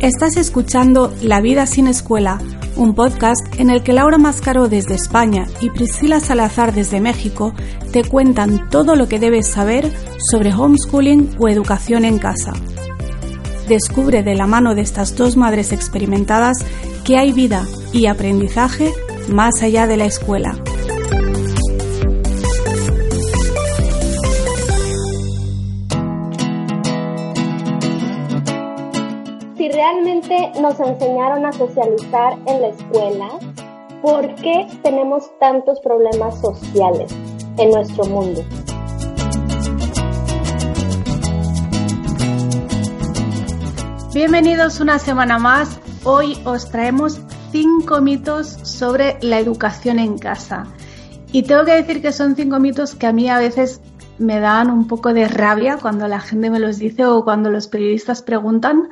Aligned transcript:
Estás 0.00 0.38
escuchando 0.38 1.12
La 1.20 1.42
vida 1.42 1.66
sin 1.66 1.86
escuela, 1.86 2.40
un 2.74 2.94
podcast 2.94 3.42
en 3.58 3.68
el 3.68 3.82
que 3.82 3.92
Laura 3.92 4.16
Mascaro 4.16 4.66
desde 4.66 4.94
España 4.94 5.46
y 5.60 5.68
Priscila 5.68 6.20
Salazar 6.20 6.72
desde 6.72 7.02
México 7.02 7.52
te 7.92 8.02
cuentan 8.02 8.70
todo 8.70 8.96
lo 8.96 9.08
que 9.08 9.18
debes 9.18 9.48
saber 9.48 9.92
sobre 10.30 10.54
homeschooling 10.54 11.36
o 11.38 11.48
educación 11.48 12.06
en 12.06 12.18
casa. 12.18 12.54
Descubre 13.68 14.22
de 14.22 14.34
la 14.34 14.46
mano 14.46 14.74
de 14.74 14.80
estas 14.80 15.16
dos 15.16 15.36
madres 15.36 15.70
experimentadas 15.70 16.64
que 17.04 17.18
hay 17.18 17.32
vida 17.32 17.66
y 17.92 18.06
aprendizaje 18.06 18.94
más 19.28 19.62
allá 19.62 19.86
de 19.86 19.98
la 19.98 20.06
escuela. 20.06 20.56
Nos 30.58 30.80
enseñaron 30.80 31.46
a 31.46 31.52
socializar 31.52 32.38
en 32.46 32.62
la 32.62 32.68
escuela, 32.68 33.28
¿por 34.02 34.34
qué 34.36 34.66
tenemos 34.82 35.30
tantos 35.38 35.80
problemas 35.80 36.40
sociales 36.40 37.14
en 37.58 37.70
nuestro 37.70 38.04
mundo? 38.06 38.42
Bienvenidos 44.12 44.80
una 44.80 44.98
semana 44.98 45.38
más. 45.38 45.78
Hoy 46.04 46.36
os 46.44 46.70
traemos 46.70 47.20
cinco 47.52 48.00
mitos 48.00 48.48
sobre 48.48 49.18
la 49.20 49.38
educación 49.38 49.98
en 49.98 50.18
casa. 50.18 50.66
Y 51.32 51.44
tengo 51.44 51.64
que 51.64 51.72
decir 51.72 52.02
que 52.02 52.12
son 52.12 52.34
cinco 52.34 52.58
mitos 52.58 52.94
que 52.94 53.06
a 53.06 53.12
mí 53.12 53.28
a 53.28 53.38
veces 53.38 53.80
me 54.18 54.40
dan 54.40 54.70
un 54.70 54.88
poco 54.88 55.14
de 55.14 55.28
rabia 55.28 55.78
cuando 55.80 56.08
la 56.08 56.20
gente 56.20 56.50
me 56.50 56.58
los 56.58 56.78
dice 56.78 57.06
o 57.06 57.24
cuando 57.24 57.50
los 57.50 57.68
periodistas 57.68 58.20
preguntan. 58.20 58.90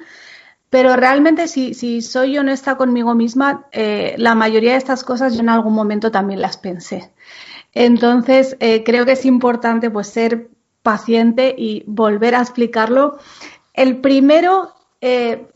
Pero 0.71 0.97
realmente 0.97 1.49
si, 1.49 2.03
soy 2.03 2.37
honesta 2.37 2.77
conmigo 2.77 3.15
misma, 3.15 3.67
eh, 3.73 4.15
la 4.19 4.35
mayoría 4.35 4.73
de 4.73 4.79
estas 4.79 5.03
cosas 5.03 5.35
yo 5.35 5.41
en 5.41 5.49
algún 5.49 5.73
momento 5.73 6.11
también 6.11 6.43
las 6.43 6.59
pensé. 6.59 7.11
Entonces 7.73 8.57
eh, 8.61 8.85
creo 8.85 9.07
que 9.07 9.13
es 9.13 9.25
importante 9.25 9.91
pues 9.91 10.09
ser 10.09 10.51
paciente 10.83 11.55
y 11.57 11.85
volver 11.87 12.35
a 12.35 12.41
explicarlo. 12.41 13.19
El 13.73 13.99
primero 13.99 14.75
eh, 15.01 15.49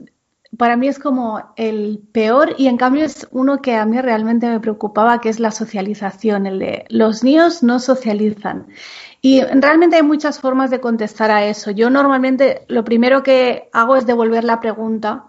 para 0.58 0.77
mí 0.77 0.89
es 0.89 0.98
como 0.98 1.53
el 1.56 2.00
peor 2.12 2.55
y 2.58 2.69
en 2.69 2.77
cambio 2.77 3.05
es 3.05 3.27
uno 3.31 3.62
que 3.62 3.75
a 3.75 3.86
mí 3.86 4.00
realmente 4.00 4.48
me 4.48 4.61
preocupaba, 4.61 5.20
que 5.20 5.31
es 5.31 5.41
la 5.41 5.50
socialización, 5.50 6.47
el 6.47 6.58
de 6.58 6.84
los 6.89 7.25
niños 7.25 7.62
no 7.62 7.78
socializan. 7.78 8.67
Y 9.23 9.41
realmente 9.42 9.97
hay 9.97 10.03
muchas 10.03 10.41
formas 10.41 10.70
de 10.70 10.80
contestar 10.80 11.30
a 11.30 11.47
eso. 11.47 11.70
Yo 11.70 11.91
normalmente 11.91 12.64
lo 12.69 12.84
primero 12.84 13.23
que 13.23 13.70
hago 13.73 13.97
es 13.97 14.06
devolver 14.06 14.45
la 14.45 14.61
pregunta 14.61 15.27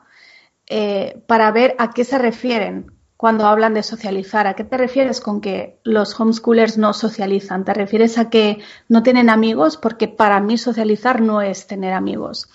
eh, 0.68 1.22
para 1.28 1.52
ver 1.52 1.76
a 1.78 1.92
qué 1.92 2.04
se 2.04 2.18
refieren 2.18 2.93
cuando 3.24 3.46
hablan 3.46 3.74
de 3.74 3.84
socializar. 3.84 4.48
¿A 4.48 4.54
qué 4.54 4.66
te 4.66 4.76
refieres 4.76 5.22
con 5.22 5.40
que 5.40 5.78
los 5.84 6.20
homeschoolers 6.20 6.78
no 6.78 6.92
socializan? 6.92 7.64
¿Te 7.64 7.74
refieres 7.74 8.18
a 8.18 8.30
que 8.30 8.58
no 8.90 9.02
tienen 9.02 9.30
amigos? 9.30 9.78
Porque 9.78 10.10
para 10.10 10.42
mí 10.42 10.58
socializar 10.58 11.22
no 11.22 11.42
es 11.42 11.66
tener 11.66 11.94
amigos. 11.94 12.50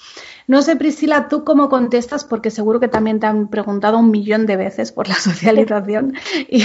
No 0.47 0.61
sé, 0.61 0.77
Priscila, 0.77 1.29
tú 1.31 1.43
cómo 1.43 1.71
contestas, 1.71 2.27
porque 2.27 2.51
seguro 2.51 2.81
que 2.81 2.89
también 2.89 3.19
te 3.19 3.25
han 3.25 3.49
preguntado 3.49 3.99
un 3.99 4.11
millón 4.11 4.45
de 4.45 4.57
veces 4.57 4.93
por 4.93 5.09
la 5.09 5.15
socialización. 5.29 6.13
Y, 6.51 6.61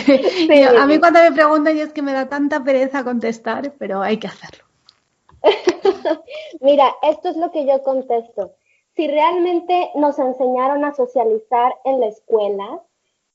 a 0.66 0.86
mí 0.86 1.00
cuando 1.00 1.22
me 1.22 1.32
preguntan, 1.32 1.78
y 1.78 1.80
es 1.80 1.94
que 1.94 2.02
me 2.02 2.12
da 2.12 2.28
tanta 2.28 2.62
pereza 2.62 3.06
contestar, 3.06 3.72
pero 3.80 4.02
hay 4.02 4.18
que 4.18 4.28
hacerlo. 4.28 4.66
Mira, 6.60 6.94
esto 7.04 7.30
es 7.30 7.38
lo 7.38 7.54
que 7.54 7.66
yo 7.66 7.82
contesto. 7.84 8.52
Si 8.98 9.08
realmente 9.08 9.92
nos 9.96 10.20
enseñaron 10.20 10.84
a 10.84 10.94
socializar 10.94 11.74
en 11.86 12.02
la 12.02 12.08
escuela, 12.08 12.82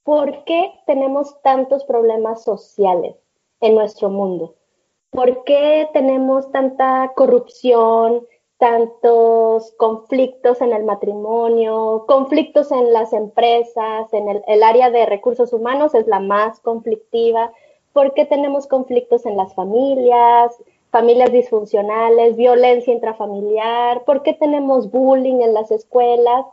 ¿por 0.05 0.45
qué 0.45 0.73
tenemos 0.87 1.41
tantos 1.43 1.85
problemas 1.85 2.43
sociales 2.43 3.17
en 3.61 3.75
nuestro 3.75 4.11
mundo? 4.11 4.55
¿Por 5.11 5.45
qué 5.45 5.89
tenemos 5.93 6.51
tanta 6.53 7.13
corrupción, 7.17 8.27
tantos 8.59 9.73
conflictos 9.79 10.61
en 10.61 10.73
el 10.73 10.85
matrimonio, 10.85 12.05
conflictos 12.07 12.73
en 12.73 12.93
las 12.93 13.13
empresas, 13.13 14.13
en 14.13 14.43
el, 14.47 14.63
área 14.63 14.91
de 14.91 15.07
recursos 15.07 15.53
humanos 15.53 15.95
es 15.95 16.07
la 16.09 16.19
más 16.19 16.61
conflictiva, 16.61 17.53
porque 17.93 18.27
tenemos 18.27 18.67
conflictos 18.67 19.27
en 19.27 19.37
las 19.37 19.55
familias, 19.55 20.57
familias 20.91 21.31
disfuncionales, 21.31 22.37
violencia 22.37 22.93
intrafamiliar, 22.93 24.05
por 24.05 24.23
qué 24.23 24.35
tenemos 24.35 24.91
bullying 24.91 25.41
en 25.41 25.55
las 25.55 25.71
escuelas, 25.71 26.45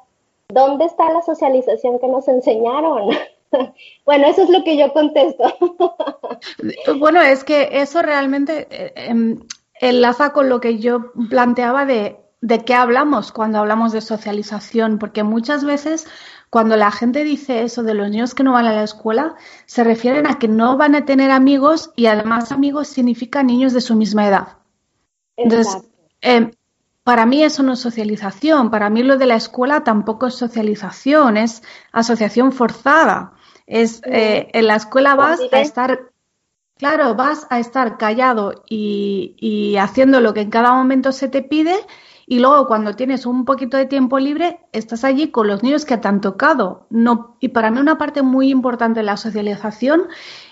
¿dónde 0.50 0.86
está 0.86 1.12
la 1.12 1.24
socialización 1.24 1.98
que 2.00 2.08
nos 2.08 2.28
enseñaron? 2.28 3.10
bueno, 4.06 4.28
eso 4.28 4.44
es 4.44 4.50
lo 4.50 4.64
que 4.64 4.78
yo 4.78 4.92
contesto. 4.94 5.44
bueno, 7.00 7.22
es 7.22 7.44
que 7.44 7.70
eso 7.72 8.02
realmente 8.02 8.68
eh, 8.70 8.94
em, 8.96 9.40
enlaza 9.80 10.32
con 10.34 10.50
lo 10.50 10.60
que 10.60 10.80
yo 10.80 11.12
planteaba 11.30 11.86
de, 11.86 12.18
de 12.42 12.64
qué 12.64 12.74
hablamos 12.74 13.32
cuando 13.32 13.60
hablamos 13.60 13.92
de 13.92 14.02
socialización, 14.02 15.00
porque 15.00 15.24
muchas 15.24 15.64
veces 15.64 16.08
cuando 16.50 16.78
la 16.78 16.92
gente 16.92 17.24
dice 17.24 17.64
eso 17.64 17.84
de 17.84 17.94
los 17.94 18.10
niños 18.10 18.34
que 18.34 18.44
no 18.44 18.54
van 18.54 18.66
a 18.66 18.74
la 18.74 18.84
escuela, 18.84 19.36
se 19.66 19.84
refieren 19.84 20.28
a 20.28 20.40
que 20.40 20.48
no 20.48 20.78
van 20.78 20.96
a 20.96 21.06
tener 21.06 21.32
amigos 21.32 21.92
y 21.96 22.06
además 22.06 22.52
amigos 22.52 22.88
significa 22.88 23.44
niños 23.44 23.74
de 23.74 23.82
su 23.82 23.96
misma 23.96 24.28
edad. 24.28 24.48
Entonces, 25.36 25.84
eh, 26.22 26.52
para 27.04 27.26
mí 27.26 27.44
eso 27.44 27.62
no 27.62 27.74
es 27.74 27.80
socialización, 27.80 28.72
para 28.72 28.90
mí 28.90 29.04
lo 29.04 29.18
de 29.18 29.28
la 29.28 29.36
escuela 29.36 29.84
tampoco 29.84 30.26
es 30.28 30.36
socialización, 30.36 31.38
es 31.38 31.62
asociación 31.92 32.52
forzada. 32.52 33.34
Es 33.68 34.02
eh, 34.06 34.50
en 34.54 34.68
la 34.68 34.76
escuela 34.76 35.16
vas 35.16 35.40
a 35.52 35.62
estar 35.62 36.12
Claro, 36.78 37.16
vas 37.16 37.48
a 37.50 37.60
estar 37.60 37.98
callado 37.98 38.66
y, 38.70 39.78
haciendo 39.80 40.20
lo 40.20 40.34
que 40.34 40.42
en 40.42 40.50
cada 40.50 40.74
momento 40.74 41.14
se 41.14 41.30
te 41.30 41.42
pide 41.42 41.74
y 42.28 42.40
luego 42.40 42.68
cuando 42.68 42.96
tienes 42.96 43.26
un 43.26 43.46
poquito 43.46 43.78
de 43.78 43.86
tiempo 43.86 44.20
libre 44.20 44.60
estás 44.74 45.06
allí 45.06 45.32
con 45.32 45.48
los 45.48 45.64
niños 45.64 45.86
que 45.86 45.98
te 45.98 46.08
han 46.10 46.20
tocado. 46.20 46.86
No, 46.90 47.38
y 47.40 47.50
para 47.50 47.72
mí 47.72 47.80
una 47.80 47.98
parte 47.98 48.24
muy 48.24 48.50
importante 48.50 49.00
de 49.00 49.06
la 49.06 49.16
socialización 49.16 50.10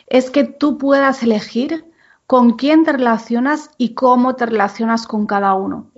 es 0.08 0.32
que 0.32 0.46
tú 0.46 0.78
puedas 0.78 1.24
elegir 1.24 1.92
con 2.26 2.54
quién 2.54 2.86
te 2.86 2.94
relacionas 2.94 3.72
y 3.78 3.94
cómo 3.94 4.36
te 4.36 4.46
relacionas 4.46 5.08
con 5.08 5.26
cada 5.26 5.56
uno. 5.56 5.92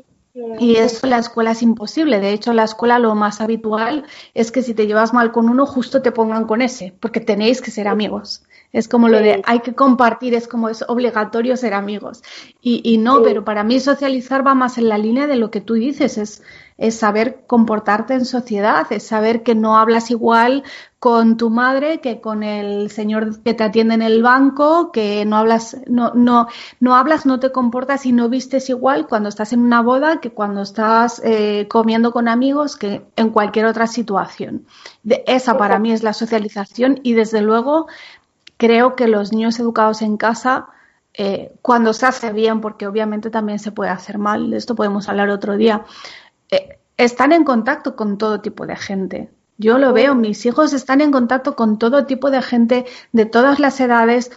Y 0.60 0.76
eso 0.76 1.06
en 1.06 1.12
la 1.12 1.20
escuela 1.20 1.52
es 1.52 1.62
imposible. 1.62 2.20
De 2.20 2.32
hecho, 2.32 2.52
en 2.52 2.58
la 2.58 2.66
escuela 2.66 3.00
lo 3.00 3.16
más 3.16 3.40
habitual 3.40 4.04
es 4.34 4.52
que 4.52 4.64
si 4.64 4.74
te 4.74 4.86
llevas 4.86 5.14
mal 5.14 5.32
con 5.32 5.48
uno, 5.48 5.66
justo 5.66 6.02
te 6.02 6.12
pongan 6.12 6.46
con 6.46 6.62
ese, 6.62 6.94
porque 7.00 7.22
tenéis 7.22 7.62
que 7.62 7.72
ser 7.72 7.88
amigos. 7.88 8.44
Es 8.74 8.90
como 8.90 9.08
lo 9.08 9.20
de 9.20 9.42
hay 9.46 9.60
que 9.62 9.74
compartir, 9.74 10.34
es 10.34 10.50
como 10.50 10.68
es 10.68 10.84
obligatorio 10.90 11.56
ser 11.56 11.74
amigos. 11.74 12.22
Y, 12.62 12.82
y 12.84 12.98
no, 12.98 13.24
pero 13.24 13.46
para 13.46 13.64
mí 13.64 13.80
socializar 13.80 14.46
va 14.46 14.56
más 14.56 14.78
en 14.78 14.90
la 14.90 14.98
línea 14.98 15.28
de 15.28 15.38
lo 15.38 15.52
que 15.52 15.62
tú 15.62 15.76
dices, 15.76 16.18
es, 16.18 16.44
es 16.78 16.98
saber 16.98 17.46
comportarte 17.48 18.14
en 18.14 18.26
sociedad, 18.26 18.86
es 18.90 19.08
saber 19.08 19.44
que 19.44 19.56
no 19.56 19.78
hablas 19.78 20.12
igual 20.12 20.64
con 21.00 21.38
tu 21.38 21.50
madre 21.50 22.02
que 22.02 22.20
con 22.20 22.44
el 22.44 22.90
señor 22.90 23.42
que 23.44 23.54
te 23.54 23.64
atiende 23.64 23.94
en 23.94 24.02
el 24.02 24.24
banco, 24.24 24.92
que 24.92 25.24
no 25.24 25.38
hablas, 25.38 25.78
no, 25.88 26.12
no, 26.16 26.48
no 26.80 26.96
hablas, 26.96 27.26
no 27.26 27.40
te 27.40 27.52
comportas 27.52 28.06
y 28.06 28.12
no 28.12 28.28
vistes 28.28 28.70
igual 28.70 29.08
cuando 29.08 29.30
estás 29.30 29.54
en 29.54 29.62
una 29.62 29.82
boda 29.82 30.20
que 30.20 30.32
cuando 30.32 30.64
estás 30.64 31.22
eh, 31.24 31.68
comiendo 31.70 32.12
con 32.12 32.28
amigos 32.28 32.76
que 32.76 33.06
en 33.16 33.30
cualquier 33.30 33.68
otra 33.68 33.88
situación. 33.88 34.66
Esa 35.28 35.58
para 35.58 35.80
mí 35.80 35.92
es 35.92 36.04
la 36.04 36.14
socialización 36.14 37.00
y 37.04 37.14
desde 37.14 37.42
luego 37.42 37.88
creo 38.58 38.96
que 38.96 39.08
los 39.08 39.32
niños 39.32 39.60
educados 39.60 40.02
en 40.02 40.18
casa, 40.18 40.68
eh, 41.14 41.54
cuando 41.62 41.94
se 41.94 42.06
hace 42.06 42.34
bien, 42.34 42.62
porque 42.62 42.88
obviamente 42.88 43.30
también 43.30 43.60
se 43.60 43.72
puede 43.72 43.92
hacer 43.92 44.18
mal, 44.18 44.50
de 44.50 44.58
esto 44.58 44.76
podemos 44.76 45.08
hablar 45.08 45.30
otro 45.30 45.56
día, 45.56 45.86
eh, 46.56 46.80
están 46.98 47.32
en 47.32 47.44
contacto 47.44 47.96
con 47.96 48.18
todo 48.18 48.42
tipo 48.42 48.66
de 48.66 48.76
gente. 48.76 49.30
Yo 49.58 49.78
lo 49.78 49.94
veo, 49.94 50.16
mis 50.16 50.46
hijos 50.46 50.74
están 50.74 51.02
en 51.02 51.12
contacto 51.12 51.56
con 51.56 51.78
todo 51.80 52.06
tipo 52.06 52.30
de 52.30 52.42
gente 52.42 52.86
de 53.14 53.26
todas 53.26 53.60
las 53.60 53.80
edades 53.80 54.32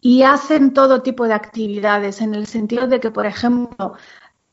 y 0.00 0.22
hacen 0.22 0.72
todo 0.72 1.02
tipo 1.02 1.26
de 1.26 1.34
actividades, 1.34 2.20
en 2.20 2.34
el 2.34 2.46
sentido 2.46 2.86
de 2.86 3.00
que, 3.00 3.10
por 3.10 3.26
ejemplo, 3.26 3.94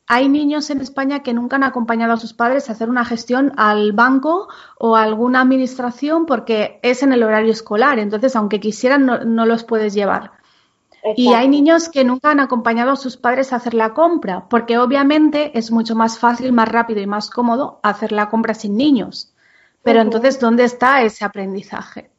hay 0.06 0.28
niños 0.28 0.70
en 0.70 0.80
España 0.80 1.22
que 1.22 1.34
nunca 1.34 1.56
han 1.56 1.64
acompañado 1.64 2.14
a 2.14 2.16
sus 2.16 2.32
padres 2.32 2.68
a 2.68 2.72
hacer 2.72 2.88
una 2.88 3.04
gestión 3.04 3.52
al 3.56 3.92
banco 3.92 4.48
o 4.78 4.96
a 4.96 5.02
alguna 5.02 5.42
administración 5.42 6.24
porque 6.24 6.80
es 6.82 7.02
en 7.02 7.12
el 7.12 7.22
horario 7.22 7.52
escolar. 7.52 7.98
Entonces, 7.98 8.34
aunque 8.34 8.58
quisieran, 8.58 9.04
no, 9.04 9.46
los 9.46 9.64
puedes 9.64 9.92
llevar. 9.92 10.32
Y 11.16 11.32
hay 11.32 11.48
niños 11.48 11.88
que 11.88 12.04
nunca 12.04 12.30
han 12.30 12.40
acompañado 12.40 12.92
a 12.92 12.96
sus 12.96 13.16
padres 13.16 13.52
a 13.52 13.56
hacer 13.56 13.74
la 13.74 13.94
compra, 13.94 14.46
porque 14.48 14.78
obviamente 14.78 15.56
es 15.58 15.70
mucho 15.70 15.94
más 15.94 16.18
fácil, 16.18 16.52
más 16.52 16.68
rápido 16.68 17.00
y 17.00 17.06
más 17.06 17.30
cómodo 17.30 17.80
hacer 17.82 18.12
la 18.12 18.28
compra 18.28 18.54
sin 18.54 18.76
niños. 18.76 19.34
Pero 19.82 20.00
entonces, 20.00 20.38
¿dónde 20.40 20.64
está 20.64 21.02
ese 21.02 21.24
aprendizaje? 21.24 22.10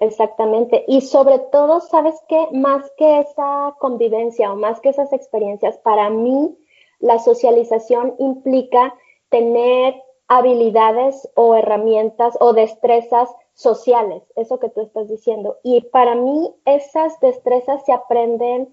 Exactamente. 0.00 0.84
Y 0.86 1.00
sobre 1.00 1.38
todo, 1.38 1.80
¿sabes 1.80 2.14
qué? 2.28 2.48
Más 2.52 2.90
que 2.96 3.20
esa 3.20 3.74
convivencia 3.78 4.52
o 4.52 4.56
más 4.56 4.80
que 4.80 4.90
esas 4.90 5.12
experiencias, 5.12 5.78
para 5.78 6.10
mí 6.10 6.56
la 7.00 7.18
socialización 7.18 8.14
implica 8.18 8.94
tener 9.30 9.94
habilidades 10.28 11.28
o 11.34 11.54
herramientas 11.54 12.36
o 12.40 12.52
destrezas 12.52 13.30
sociales, 13.58 14.22
eso 14.36 14.60
que 14.60 14.68
tú 14.68 14.80
estás 14.80 15.08
diciendo. 15.08 15.58
Y 15.64 15.80
para 15.80 16.14
mí 16.14 16.54
esas 16.64 17.18
destrezas 17.18 17.84
se 17.84 17.92
aprenden 17.92 18.72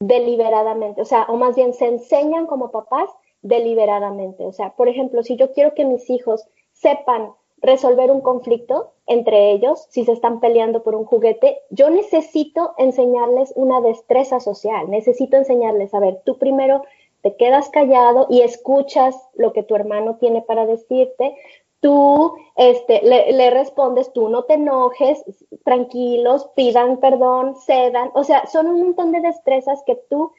deliberadamente, 0.00 1.00
o 1.00 1.06
sea, 1.06 1.24
o 1.28 1.36
más 1.36 1.56
bien 1.56 1.72
se 1.72 1.86
enseñan 1.86 2.46
como 2.46 2.70
papás 2.70 3.08
deliberadamente. 3.40 4.44
O 4.44 4.52
sea, 4.52 4.74
por 4.76 4.88
ejemplo, 4.88 5.22
si 5.22 5.36
yo 5.36 5.52
quiero 5.52 5.72
que 5.74 5.86
mis 5.86 6.10
hijos 6.10 6.46
sepan 6.72 7.32
resolver 7.62 8.10
un 8.10 8.20
conflicto 8.20 8.92
entre 9.06 9.50
ellos, 9.50 9.86
si 9.88 10.04
se 10.04 10.12
están 10.12 10.40
peleando 10.40 10.82
por 10.82 10.94
un 10.94 11.06
juguete, 11.06 11.60
yo 11.70 11.88
necesito 11.88 12.74
enseñarles 12.76 13.54
una 13.56 13.80
destreza 13.80 14.40
social, 14.40 14.90
necesito 14.90 15.38
enseñarles, 15.38 15.94
a 15.94 16.00
ver, 16.00 16.20
tú 16.26 16.36
primero 16.36 16.84
te 17.22 17.34
quedas 17.34 17.70
callado 17.70 18.26
y 18.28 18.42
escuchas 18.42 19.16
lo 19.34 19.54
que 19.54 19.62
tu 19.62 19.74
hermano 19.74 20.18
tiene 20.20 20.42
para 20.42 20.66
decirte, 20.66 21.34
tú 21.80 22.36
este, 22.56 23.02
le, 23.02 23.32
le, 23.32 23.50
respondes, 23.50 24.12
tú 24.12 24.28
no 24.28 24.44
te 24.44 24.54
enojes, 24.54 25.22
tranquilos, 25.64 26.48
pidan 26.56 26.98
perdón, 26.98 27.56
cedan, 27.56 28.10
o 28.14 28.24
sea, 28.24 28.46
son 28.46 28.66
un 28.66 28.80
montón 28.80 29.12
de 29.12 29.20
destrezas 29.20 29.82
que 29.86 29.94
tú 30.08 30.32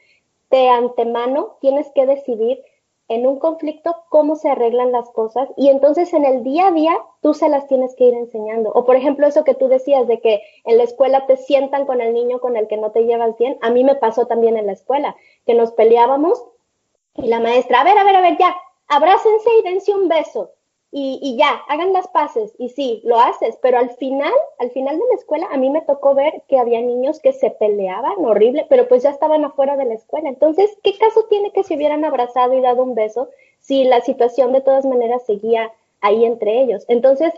de 0.50 0.68
antemano 0.68 1.56
tienes 1.60 1.90
que 1.94 2.06
decidir 2.06 2.62
en 3.08 3.26
un 3.26 3.38
conflicto 3.38 3.96
cómo 4.08 4.36
se 4.36 4.48
arreglan 4.48 4.92
las 4.92 5.10
cosas. 5.10 5.48
Y 5.56 5.68
entonces 5.68 6.12
en 6.12 6.24
el 6.24 6.44
día 6.44 6.68
a 6.68 6.72
día 6.72 6.96
tú 7.22 7.34
se 7.34 7.48
las 7.48 7.66
tienes 7.66 7.94
que 7.96 8.04
ir 8.04 8.14
enseñando. 8.14 8.70
O 8.72 8.84
por 8.84 8.94
ejemplo 8.94 9.26
eso 9.26 9.42
que 9.42 9.54
tú 9.54 9.66
decías 9.66 10.06
de 10.06 10.20
que 10.20 10.42
en 10.64 10.78
la 10.78 10.84
escuela 10.84 11.26
te 11.26 11.36
sientan 11.36 11.86
con 11.86 12.00
el 12.00 12.14
niño 12.14 12.40
con 12.40 12.56
el 12.56 12.68
que 12.68 12.76
no 12.76 12.92
te 12.92 13.04
llevas 13.04 13.36
bien, 13.36 13.58
a 13.62 13.70
mí 13.70 13.82
me 13.82 13.96
pasó 13.96 14.26
también 14.26 14.56
en 14.56 14.66
la 14.66 14.72
escuela, 14.72 15.16
que 15.46 15.54
nos 15.54 15.72
peleábamos 15.72 16.44
y 17.14 17.26
la 17.26 17.40
maestra, 17.40 17.80
a 17.80 17.84
ver, 17.84 17.98
a 17.98 18.04
ver, 18.04 18.14
a 18.14 18.20
ver, 18.20 18.36
ya, 18.38 18.54
abrácense 18.86 19.50
y 19.58 19.62
dense 19.62 19.92
un 19.92 20.08
beso 20.08 20.50
y, 20.92 21.36
ya, 21.36 21.60
hagan 21.68 21.92
las 21.92 22.08
paces. 22.08 22.52
Y 22.58 22.70
sí, 22.70 23.00
lo 23.04 23.18
haces, 23.18 23.56
pero 23.62 23.78
al 23.78 23.90
final, 23.90 24.32
al 24.58 24.70
final 24.72 24.98
de 24.98 25.04
la 25.08 25.14
escuela, 25.14 25.46
a 25.50 25.56
mí 25.56 25.70
me 25.70 25.82
tocó 25.82 26.14
ver 26.14 26.42
que 26.48 26.58
había 26.58 26.80
niños 26.80 27.20
que 27.20 27.32
se 27.32 27.50
peleaban 27.50 28.24
horrible, 28.24 28.66
pero 28.68 28.88
pues 28.88 29.04
ya 29.04 29.10
estaban 29.10 29.44
afuera 29.44 29.76
de 29.76 29.84
la 29.84 29.94
escuela. 29.94 30.28
Entonces, 30.28 30.76
¿qué 30.82 30.98
caso 30.98 31.26
tiene 31.28 31.52
que 31.52 31.62
se 31.62 31.76
hubieran 31.76 32.04
abrazado 32.04 32.54
y 32.54 32.60
dado 32.60 32.82
un 32.82 32.96
beso 32.96 33.28
si 33.60 33.84
la 33.84 34.00
situación 34.00 34.52
de 34.52 34.62
todas 34.62 34.84
maneras 34.84 35.24
seguía 35.26 35.72
ahí 36.00 36.24
entre 36.24 36.60
ellos? 36.60 36.84
Entonces, 36.88 37.32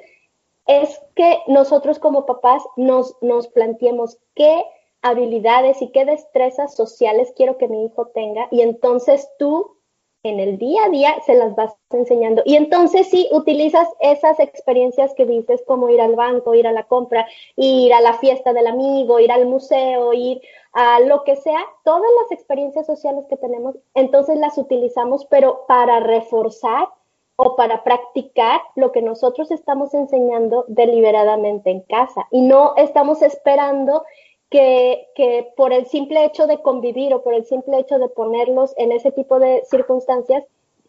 es 0.66 1.02
que 1.14 1.40
nosotros 1.46 1.98
como 1.98 2.24
papás 2.24 2.62
nos, 2.76 3.16
nos 3.20 3.48
planteemos 3.48 4.18
qué 4.34 4.64
habilidades 5.02 5.82
y 5.82 5.88
qué 5.88 6.04
destrezas 6.04 6.74
sociales 6.74 7.32
quiero 7.36 7.58
que 7.58 7.68
mi 7.68 7.84
hijo 7.84 8.06
tenga 8.06 8.46
y 8.52 8.62
entonces 8.62 9.28
tú 9.36 9.76
en 10.24 10.38
el 10.38 10.56
día 10.58 10.84
a 10.84 10.88
día 10.88 11.16
se 11.26 11.34
las 11.34 11.54
vas 11.56 11.74
enseñando. 11.90 12.42
Y 12.44 12.56
entonces 12.56 13.08
si 13.08 13.28
utilizas 13.32 13.88
esas 14.00 14.38
experiencias 14.38 15.14
que 15.14 15.26
dices, 15.26 15.62
como 15.66 15.88
ir 15.90 16.00
al 16.00 16.14
banco, 16.14 16.54
ir 16.54 16.66
a 16.66 16.72
la 16.72 16.84
compra, 16.84 17.26
ir 17.56 17.92
a 17.92 18.00
la 18.00 18.14
fiesta 18.14 18.52
del 18.52 18.68
amigo, 18.68 19.18
ir 19.18 19.32
al 19.32 19.46
museo, 19.46 20.12
ir 20.12 20.40
a 20.72 21.00
lo 21.00 21.24
que 21.24 21.36
sea, 21.36 21.60
todas 21.84 22.08
las 22.22 22.32
experiencias 22.32 22.86
sociales 22.86 23.26
que 23.28 23.36
tenemos, 23.36 23.76
entonces 23.94 24.38
las 24.38 24.56
utilizamos, 24.58 25.26
pero 25.26 25.64
para 25.66 26.00
reforzar 26.00 26.88
o 27.36 27.56
para 27.56 27.82
practicar 27.82 28.60
lo 28.76 28.92
que 28.92 29.02
nosotros 29.02 29.50
estamos 29.50 29.92
enseñando 29.94 30.64
deliberadamente 30.68 31.70
en 31.70 31.80
casa. 31.80 32.28
Y 32.30 32.42
no 32.42 32.74
estamos 32.76 33.22
esperando 33.22 34.04
que, 34.52 35.52
por 35.56 35.72
el 35.72 35.86
simple 35.86 36.24
hecho 36.24 36.46
de 36.46 36.58
convivir 36.58 37.14
o 37.14 37.22
por 37.22 37.34
el 37.34 37.44
simple 37.46 37.78
hecho 37.78 37.98
de 37.98 38.08
ponerlos 38.08 38.74
en 38.76 38.92
ese 38.92 39.10
tipo 39.10 39.40
de 39.40 39.62
circunstancias, 39.64 40.44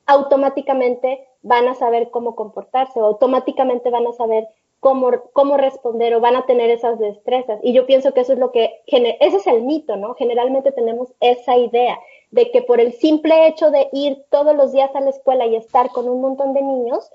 automáticamente 0.06 1.26
van 1.42 1.68
a 1.68 1.74
saber 1.74 2.10
cómo 2.12 2.36
comportarse 2.36 3.00
o 3.00 3.06
automáticamente 3.06 3.90
van 3.90 4.06
a 4.06 4.12
saber 4.12 4.48
cómo, 4.82 5.12
cómo 5.32 5.56
responder 5.56 6.14
o 6.14 6.20
van 6.20 6.36
a 6.36 6.46
tener 6.46 6.70
esas 6.70 7.00
destrezas. 7.00 7.60
Y 7.64 7.74
yo 7.74 7.86
pienso 7.86 8.14
que 8.14 8.22
eso 8.22 8.34
es 8.34 8.40
lo 8.40 8.52
que, 8.52 8.82
ese 8.86 9.38
es 9.38 9.48
el 9.48 9.62
mito, 9.64 9.96
¿no? 9.96 10.14
Generalmente 10.16 10.74
tenemos 10.74 11.14
esa 11.22 11.58
idea 11.58 11.98
de 12.32 12.52
que 12.52 12.62
por 12.62 12.82
el 12.82 12.92
simple 12.94 13.48
hecho 13.48 13.72
de 13.72 13.88
ir 13.94 14.26
todos 14.30 14.56
los 14.56 14.74
días 14.74 14.94
a 14.96 15.02
la 15.02 15.12
escuela 15.12 15.46
y 15.46 15.56
estar 15.56 15.90
con 15.90 16.10
un 16.10 16.20
montón 16.20 16.54
de 16.54 16.62
niños, 16.62 17.10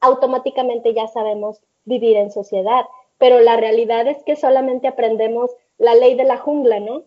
automáticamente 0.00 0.94
ya 0.94 1.06
sabemos 1.06 1.60
vivir 1.84 2.16
en 2.16 2.32
sociedad. 2.32 2.86
Pero 3.18 3.38
la 3.38 3.56
realidad 3.56 4.08
es 4.08 4.20
que 4.24 4.34
solamente 4.34 4.88
aprendemos 4.88 5.52
la 5.82 5.94
ley 5.94 6.14
de 6.14 6.24
la 6.24 6.38
jungla, 6.38 6.80
¿no? 6.80 7.02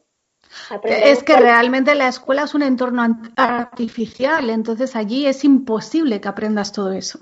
es 0.83 1.23
que 1.23 1.35
realmente 1.35 1.95
la 1.95 2.07
escuela 2.07 2.43
es 2.43 2.53
un 2.53 2.61
entorno 2.61 3.03
artificial, 3.35 4.49
entonces 4.49 4.95
allí 4.95 5.25
es 5.25 5.43
imposible 5.43 6.21
que 6.21 6.27
aprendas 6.27 6.71
todo 6.71 6.91
eso. 6.91 7.19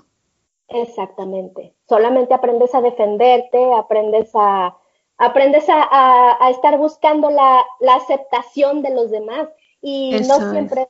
Exactamente. 0.68 1.74
Solamente 1.88 2.34
aprendes 2.34 2.74
a 2.74 2.82
defenderte, 2.82 3.72
aprendes 3.72 4.30
a 4.34 4.76
aprendes 5.16 5.64
a, 5.68 6.50
estar 6.50 6.76
buscando 6.76 7.30
la, 7.30 7.64
aceptación 7.94 8.82
de 8.82 8.90
los 8.90 9.10
demás 9.10 9.48
y 9.80 10.10
no 10.26 10.50
siempre 10.50 10.88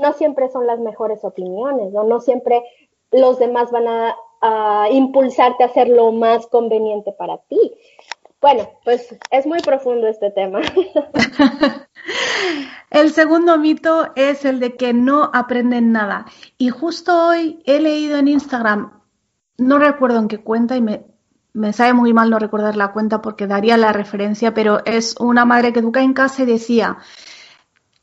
no 0.00 0.12
siempre 0.12 0.50
son 0.50 0.66
las 0.66 0.78
mejores 0.78 1.24
opiniones, 1.24 1.92
¿no? 1.92 2.04
no 2.04 2.20
siempre 2.20 2.62
los 3.10 3.38
demás 3.38 3.70
van 3.70 3.88
a, 3.88 4.16
a 4.40 4.88
impulsarte 4.90 5.62
a 5.62 5.66
hacer 5.66 5.88
lo 5.88 6.12
más 6.12 6.46
conveniente 6.48 7.12
para 7.12 7.38
ti. 7.38 7.74
Bueno, 8.42 8.68
pues 8.84 9.16
es 9.30 9.46
muy 9.46 9.60
profundo 9.60 10.08
este 10.08 10.32
tema. 10.32 10.62
el 12.90 13.12
segundo 13.12 13.56
mito 13.56 14.10
es 14.16 14.44
el 14.44 14.58
de 14.58 14.76
que 14.76 14.92
no 14.92 15.30
aprenden 15.32 15.92
nada. 15.92 16.26
Y 16.58 16.70
justo 16.70 17.28
hoy 17.28 17.62
he 17.66 17.80
leído 17.80 18.18
en 18.18 18.26
Instagram, 18.26 19.00
no 19.58 19.78
recuerdo 19.78 20.18
en 20.18 20.26
qué 20.26 20.38
cuenta 20.38 20.76
y 20.76 20.82
me, 20.82 21.06
me 21.52 21.72
sabe 21.72 21.92
muy 21.92 22.12
mal 22.12 22.30
no 22.30 22.40
recordar 22.40 22.76
la 22.76 22.92
cuenta 22.92 23.22
porque 23.22 23.46
daría 23.46 23.76
la 23.76 23.92
referencia, 23.92 24.52
pero 24.52 24.84
es 24.86 25.14
una 25.20 25.44
madre 25.44 25.72
que 25.72 25.78
educa 25.78 26.02
en 26.02 26.12
casa 26.12 26.42
y 26.42 26.46
decía 26.46 26.98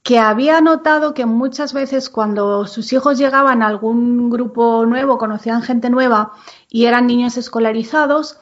que 0.04 0.20
había 0.20 0.62
notado 0.62 1.14
que 1.14 1.26
muchas 1.26 1.74
veces 1.74 2.10
cuando 2.10 2.66
sus 2.66 2.94
hijos 2.94 3.18
llegaban 3.18 3.62
a 3.62 3.68
algún 3.68 4.30
grupo 4.30 4.86
nuevo, 4.86 5.18
conocían 5.18 5.64
gente 5.64 5.90
nueva 5.90 6.32
y 6.70 6.86
eran 6.86 7.08
niños 7.08 7.36
escolarizados, 7.36 8.40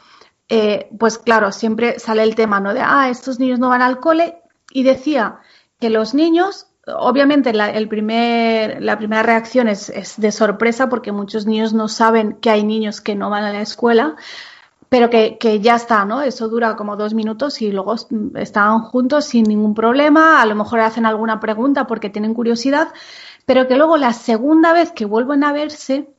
eh, 0.50 0.90
pues 0.98 1.18
claro, 1.18 1.52
siempre 1.52 2.00
sale 2.00 2.24
el 2.24 2.36
tema, 2.36 2.60
¿no? 2.60 2.74
De, 2.74 2.82
ah, 2.82 3.10
estos 3.10 3.40
niños 3.40 3.60
no 3.60 3.70
van 3.70 3.82
al 3.82 4.00
cole. 4.00 4.42
Y 4.72 4.84
decía 4.84 5.40
que 5.80 5.90
los 5.90 6.14
niños, 6.14 6.68
obviamente 6.86 7.54
la, 7.54 7.70
el 7.70 7.88
primer, 7.88 8.82
la 8.82 8.98
primera 8.98 9.24
reacción 9.24 9.68
es, 9.68 9.92
de 10.18 10.32
sorpresa 10.32 10.90
porque 10.90 11.12
muchos 11.12 11.46
niños 11.46 11.74
no 11.74 11.88
saben 11.88 12.34
que 12.42 12.50
hay 12.50 12.64
niños 12.64 13.02
que 13.02 13.16
no 13.16 13.30
van 13.30 13.44
a 13.44 13.54
la 13.54 13.62
escuela, 13.62 14.16
pero 14.90 15.10
que, 15.10 15.38
que, 15.38 15.60
ya 15.60 15.76
está, 15.76 16.06
¿no? 16.06 16.22
Eso 16.22 16.48
dura 16.48 16.76
como 16.78 16.96
dos 16.96 17.14
minutos 17.14 17.62
y 17.62 17.72
luego 17.72 17.96
están 18.36 18.82
juntos 18.84 19.26
sin 19.26 19.44
ningún 19.44 19.74
problema, 19.74 20.42
a 20.42 20.46
lo 20.46 20.56
mejor 20.56 20.80
hacen 20.80 21.06
alguna 21.06 21.40
pregunta 21.42 21.88
porque 21.88 22.10
tienen 22.10 22.34
curiosidad, 22.34 22.90
pero 23.46 23.68
que 23.68 23.76
luego 23.76 23.98
la 23.98 24.14
segunda 24.14 24.72
vez 24.72 24.92
que 24.92 25.06
vuelven 25.06 25.44
a 25.44 25.52
verse, 25.52 26.10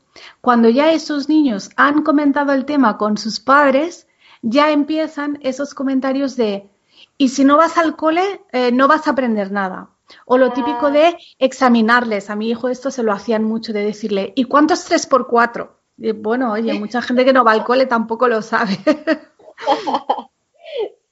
cuando 0.40 0.68
ya 0.68 0.92
esos 0.92 1.28
niños 1.28 1.70
han 1.76 2.02
comentado 2.02 2.52
el 2.52 2.64
tema 2.64 2.98
con 2.98 3.16
sus 3.16 3.40
padres, 3.40 4.07
ya 4.42 4.70
empiezan 4.70 5.38
esos 5.42 5.74
comentarios 5.74 6.36
de, 6.36 6.70
y 7.16 7.28
si 7.28 7.44
no 7.44 7.56
vas 7.56 7.78
al 7.78 7.96
cole, 7.96 8.42
eh, 8.52 8.72
no 8.72 8.88
vas 8.88 9.06
a 9.06 9.10
aprender 9.10 9.50
nada. 9.52 9.90
O 10.24 10.38
lo 10.38 10.52
típico 10.52 10.86
ah. 10.86 10.90
de 10.90 11.18
examinarles. 11.38 12.30
A 12.30 12.36
mi 12.36 12.48
hijo 12.48 12.68
esto 12.68 12.90
se 12.90 13.02
lo 13.02 13.12
hacían 13.12 13.44
mucho 13.44 13.72
de 13.72 13.84
decirle, 13.84 14.32
¿y 14.36 14.44
cuánto 14.44 14.74
es 14.74 14.84
3 14.84 15.06
por 15.06 15.26
4? 15.26 15.76
bueno, 16.16 16.52
oye, 16.52 16.74
mucha 16.74 17.02
gente 17.02 17.24
que 17.24 17.32
no 17.32 17.42
va 17.44 17.52
al 17.52 17.64
cole 17.64 17.86
tampoco 17.86 18.28
lo 18.28 18.40
sabe. 18.40 18.78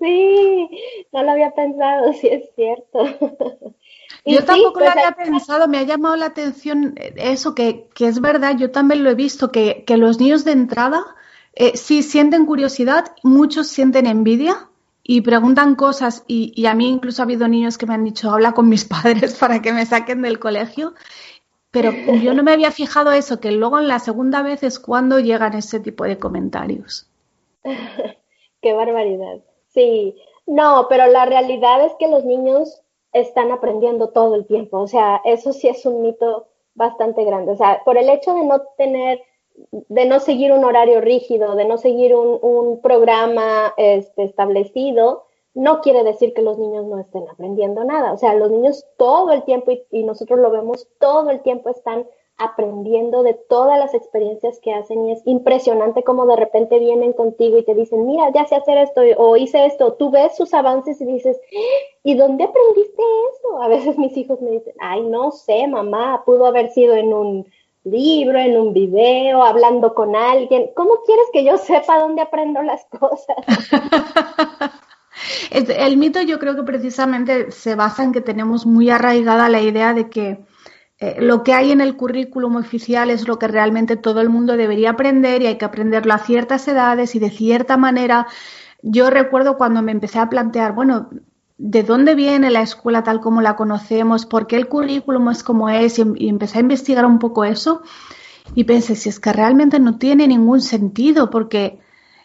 sí, 0.00 0.70
no 1.12 1.22
lo 1.24 1.30
había 1.32 1.50
pensado, 1.50 2.12
sí 2.20 2.28
es 2.28 2.48
cierto. 2.54 3.04
yo 4.24 4.44
tampoco 4.44 4.78
lo 4.78 4.86
pues 4.86 4.90
había 4.90 5.12
pensado, 5.12 5.66
me 5.66 5.78
ha 5.78 5.82
llamado 5.82 6.14
la 6.14 6.26
atención 6.26 6.94
eso, 7.16 7.54
que, 7.54 7.88
que, 7.94 8.06
es 8.06 8.20
verdad, 8.20 8.56
yo 8.56 8.70
también 8.70 9.02
lo 9.02 9.10
he 9.10 9.16
visto, 9.16 9.50
que, 9.50 9.84
que 9.84 9.96
los 9.96 10.20
niños 10.20 10.44
de 10.44 10.52
entrada 10.52 11.04
eh, 11.56 11.76
sí 11.76 12.02
sienten 12.02 12.46
curiosidad, 12.46 13.06
muchos 13.22 13.66
sienten 13.68 14.06
envidia 14.06 14.68
y 15.02 15.22
preguntan 15.22 15.74
cosas 15.74 16.24
y, 16.28 16.52
y, 16.54 16.66
a 16.66 16.74
mí 16.74 16.88
incluso 16.88 17.22
ha 17.22 17.24
habido 17.24 17.48
niños 17.48 17.78
que 17.78 17.86
me 17.86 17.94
han 17.94 18.04
dicho, 18.04 18.30
habla 18.30 18.52
con 18.52 18.68
mis 18.68 18.84
padres 18.88 19.34
para 19.34 19.60
que 19.60 19.72
me 19.72 19.86
saquen 19.86 20.22
del 20.22 20.38
colegio. 20.38 20.94
Pero 21.70 21.92
yo 22.22 22.32
no 22.32 22.42
me 22.42 22.52
había 22.52 22.70
fijado 22.70 23.12
eso, 23.12 23.38
que 23.38 23.50
luego 23.50 23.78
en 23.78 23.88
la 23.88 23.98
segunda 23.98 24.42
vez 24.42 24.62
es 24.62 24.78
cuando 24.78 25.20
llegan 25.20 25.54
ese 25.54 25.78
tipo 25.80 26.04
de 26.04 26.18
comentarios. 26.18 27.10
Qué 28.62 28.72
barbaridad. 28.72 29.40
Sí, 29.68 30.16
no, 30.46 30.86
pero 30.88 31.06
la 31.08 31.26
realidad 31.26 31.84
es 31.84 31.92
que 31.98 32.08
los 32.08 32.24
niños 32.24 32.82
están 33.12 33.50
aprendiendo 33.50 34.08
todo 34.08 34.36
el 34.36 34.46
tiempo. 34.46 34.78
O 34.78 34.86
sea, 34.86 35.20
eso 35.24 35.52
sí 35.52 35.68
es 35.68 35.84
un 35.84 36.02
mito 36.02 36.48
bastante 36.74 37.24
grande. 37.24 37.52
O 37.52 37.56
sea, 37.56 37.82
por 37.84 37.98
el 37.98 38.08
hecho 38.08 38.32
de 38.34 38.44
no 38.44 38.62
tener, 38.78 39.20
de 39.70 40.06
no 40.06 40.20
seguir 40.20 40.52
un 40.52 40.64
horario 40.64 41.00
rígido, 41.00 41.54
de 41.54 41.64
no 41.64 41.78
seguir 41.78 42.14
un, 42.14 42.38
un 42.42 42.80
programa 42.80 43.72
este, 43.76 44.24
establecido, 44.24 45.24
no 45.54 45.80
quiere 45.80 46.04
decir 46.04 46.34
que 46.34 46.42
los 46.42 46.58
niños 46.58 46.84
no 46.84 46.98
estén 46.98 47.28
aprendiendo 47.28 47.82
nada. 47.84 48.12
O 48.12 48.18
sea, 48.18 48.34
los 48.34 48.50
niños 48.50 48.86
todo 48.98 49.32
el 49.32 49.42
tiempo, 49.44 49.70
y, 49.70 49.82
y 49.90 50.04
nosotros 50.04 50.38
lo 50.38 50.50
vemos, 50.50 50.86
todo 51.00 51.30
el 51.30 51.40
tiempo 51.40 51.70
están 51.70 52.06
aprendiendo 52.38 53.22
de 53.22 53.32
todas 53.32 53.78
las 53.78 53.94
experiencias 53.94 54.60
que 54.60 54.74
hacen 54.74 55.06
y 55.06 55.12
es 55.12 55.22
impresionante 55.24 56.02
como 56.02 56.26
de 56.26 56.36
repente 56.36 56.78
vienen 56.78 57.14
contigo 57.14 57.56
y 57.56 57.62
te 57.64 57.74
dicen, 57.74 58.06
mira, 58.06 58.30
ya 58.34 58.44
sé 58.44 58.56
hacer 58.56 58.76
esto 58.76 59.00
o 59.16 59.36
hice 59.38 59.64
esto, 59.64 59.94
tú 59.94 60.10
ves 60.10 60.36
sus 60.36 60.52
avances 60.52 61.00
y 61.00 61.06
dices, 61.06 61.40
¿y 62.02 62.14
dónde 62.14 62.44
aprendiste 62.44 63.02
eso? 63.32 63.62
A 63.62 63.68
veces 63.68 63.96
mis 63.96 64.14
hijos 64.18 64.42
me 64.42 64.50
dicen, 64.50 64.74
ay, 64.80 65.02
no 65.02 65.30
sé, 65.30 65.66
mamá, 65.66 66.24
pudo 66.26 66.44
haber 66.44 66.70
sido 66.70 66.94
en 66.94 67.14
un 67.14 67.46
libro, 67.86 68.38
en 68.38 68.56
un 68.56 68.72
video, 68.72 69.42
hablando 69.42 69.94
con 69.94 70.14
alguien. 70.14 70.70
¿Cómo 70.74 71.02
quieres 71.04 71.26
que 71.32 71.44
yo 71.44 71.56
sepa 71.58 71.98
dónde 71.98 72.22
aprendo 72.22 72.62
las 72.62 72.84
cosas? 72.86 73.36
El 75.50 75.96
mito 75.96 76.20
yo 76.20 76.38
creo 76.38 76.56
que 76.56 76.62
precisamente 76.62 77.50
se 77.50 77.74
basa 77.74 78.04
en 78.04 78.12
que 78.12 78.20
tenemos 78.20 78.66
muy 78.66 78.90
arraigada 78.90 79.48
la 79.48 79.60
idea 79.60 79.94
de 79.94 80.10
que 80.10 80.44
eh, 80.98 81.16
lo 81.20 81.42
que 81.42 81.52
hay 81.52 81.72
en 81.72 81.80
el 81.80 81.96
currículum 81.96 82.56
oficial 82.56 83.10
es 83.10 83.28
lo 83.28 83.38
que 83.38 83.48
realmente 83.48 83.96
todo 83.96 84.20
el 84.20 84.28
mundo 84.28 84.56
debería 84.56 84.90
aprender 84.90 85.42
y 85.42 85.46
hay 85.46 85.56
que 85.56 85.64
aprenderlo 85.64 86.14
a 86.14 86.18
ciertas 86.18 86.66
edades 86.68 87.14
y 87.14 87.18
de 87.18 87.30
cierta 87.30 87.76
manera. 87.76 88.26
Yo 88.82 89.10
recuerdo 89.10 89.56
cuando 89.56 89.82
me 89.82 89.92
empecé 89.92 90.18
a 90.18 90.28
plantear, 90.28 90.74
bueno, 90.74 91.10
¿de 91.58 91.82
dónde 91.82 92.14
viene 92.14 92.50
la 92.50 92.62
escuela 92.62 93.02
tal 93.02 93.20
como 93.20 93.42
la 93.42 93.56
conocemos? 93.56 94.26
¿Por 94.26 94.46
qué 94.46 94.56
el 94.56 94.68
currículum 94.68 95.30
es 95.30 95.42
como 95.42 95.68
es? 95.68 95.98
Y, 95.98 96.04
y 96.16 96.28
empecé 96.28 96.58
a 96.58 96.62
investigar 96.62 97.06
un 97.06 97.18
poco 97.18 97.44
eso 97.44 97.82
y 98.54 98.64
pensé, 98.64 98.96
si 98.96 99.08
es 99.08 99.18
que 99.18 99.32
realmente 99.32 99.80
no 99.80 99.98
tiene 99.98 100.28
ningún 100.28 100.60
sentido 100.60 101.30
porque 101.30 101.80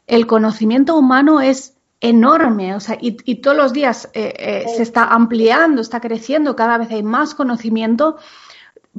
el 0.08 0.28
conocimiento 0.28 0.96
humano 0.98 1.42
es 1.42 1.76
enorme, 2.00 2.76
o 2.76 2.80
sea, 2.80 2.98
y, 3.00 3.18
y 3.26 3.36
todos 3.36 3.56
los 3.56 3.74
días 3.74 4.10
eh, 4.14 4.34
eh, 4.38 4.66
se 4.76 4.82
está 4.82 5.06
ampliando, 5.06 5.82
está 5.82 6.02
creciendo, 6.02 6.56
cada 6.56 6.78
vez 6.80 6.90
hay 6.92 7.04
más 7.04 7.36
conocimiento 7.36 8.18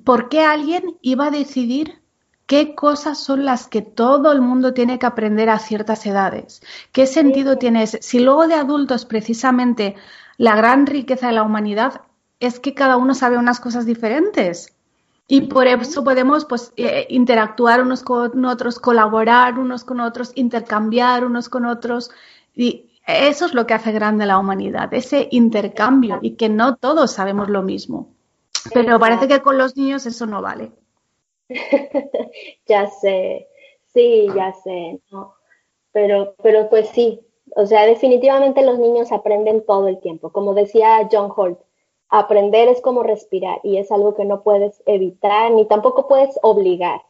¿por 0.05 0.29
qué 0.29 0.41
alguien 0.41 0.97
iba 1.01 1.27
a 1.27 1.31
decidir 1.31 2.01
qué 2.47 2.75
cosas 2.75 3.19
son 3.19 3.45
las 3.45 3.69
que 3.69 3.83
todo 3.83 4.33
el 4.33 4.41
mundo 4.41 4.75
tiene 4.75 4.99
que 4.99 5.07
aprender 5.07 5.49
a 5.49 5.59
ciertas 5.59 6.05
edades? 6.07 6.63
¿Qué 6.93 7.07
sentido 7.07 7.59
tiene 7.59 7.85
eso? 7.85 7.99
Si 8.01 8.21
luego 8.21 8.47
de 8.47 8.55
adultos 8.55 9.05
precisamente 9.05 9.97
la 10.39 10.57
gran 10.57 10.87
riqueza 10.87 11.29
de 11.29 11.35
la 11.35 11.43
humanidad 11.43 12.03
es 12.41 12.59
que 12.59 12.75
cada 12.75 12.97
uno 12.97 13.15
sabe 13.15 13.39
unas 13.39 13.61
cosas 13.61 13.87
diferentes. 13.87 14.75
Y 15.29 15.43
por 15.43 15.67
eso 15.67 16.05
podemos 16.05 16.45
pues, 16.45 16.73
eh, 16.77 17.07
interactuar 17.09 17.81
unos 17.81 18.03
con 18.03 18.45
otros, 18.45 18.79
colaborar 18.79 19.59
unos 19.59 19.85
con 19.85 20.01
otros, 20.01 20.33
intercambiar 20.35 21.25
unos 21.25 21.49
con 21.49 21.65
otros. 21.65 22.11
Y 22.55 22.91
eso 23.07 23.47
es 23.47 23.55
lo 23.55 23.67
que 23.67 23.75
hace 23.75 23.93
grande 23.93 24.27
la 24.27 24.39
humanidad, 24.39 24.93
ese 24.93 25.29
intercambio 25.31 26.19
y 26.23 26.33
que 26.33 26.49
no 26.49 26.77
todos 26.77 27.13
sabemos 27.13 27.49
lo 27.49 27.63
mismo. 27.63 28.15
Pero 28.73 28.99
parece 28.99 29.27
que 29.27 29.41
con 29.41 29.59
los 29.59 29.77
niños 29.77 30.07
eso 30.07 30.27
no 30.27 30.43
vale. 30.43 30.73
ya 32.67 32.89
sé, 32.89 33.49
sí, 33.93 34.29
ya 34.35 34.53
sé, 34.53 35.01
¿no? 35.11 35.35
Pero, 35.93 36.35
pero 36.43 36.69
pues 36.71 36.89
sí, 36.91 37.21
o 37.55 37.67
sea, 37.67 37.87
definitivamente 37.87 38.65
los 38.65 38.79
niños 38.79 39.13
aprenden 39.13 39.65
todo 39.65 39.89
el 39.89 40.01
tiempo. 40.01 40.31
Como 40.31 40.55
decía 40.55 41.09
John 41.11 41.31
Holt, 41.35 41.59
aprender 42.09 42.69
es 42.69 42.81
como 42.81 43.03
respirar 43.03 43.61
y 43.63 43.79
es 43.79 43.91
algo 43.91 44.15
que 44.15 44.25
no 44.25 44.43
puedes 44.43 44.83
evitar 44.87 45.51
ni 45.53 45.67
tampoco 45.67 46.09
puedes 46.09 46.39
obligar. 46.43 47.03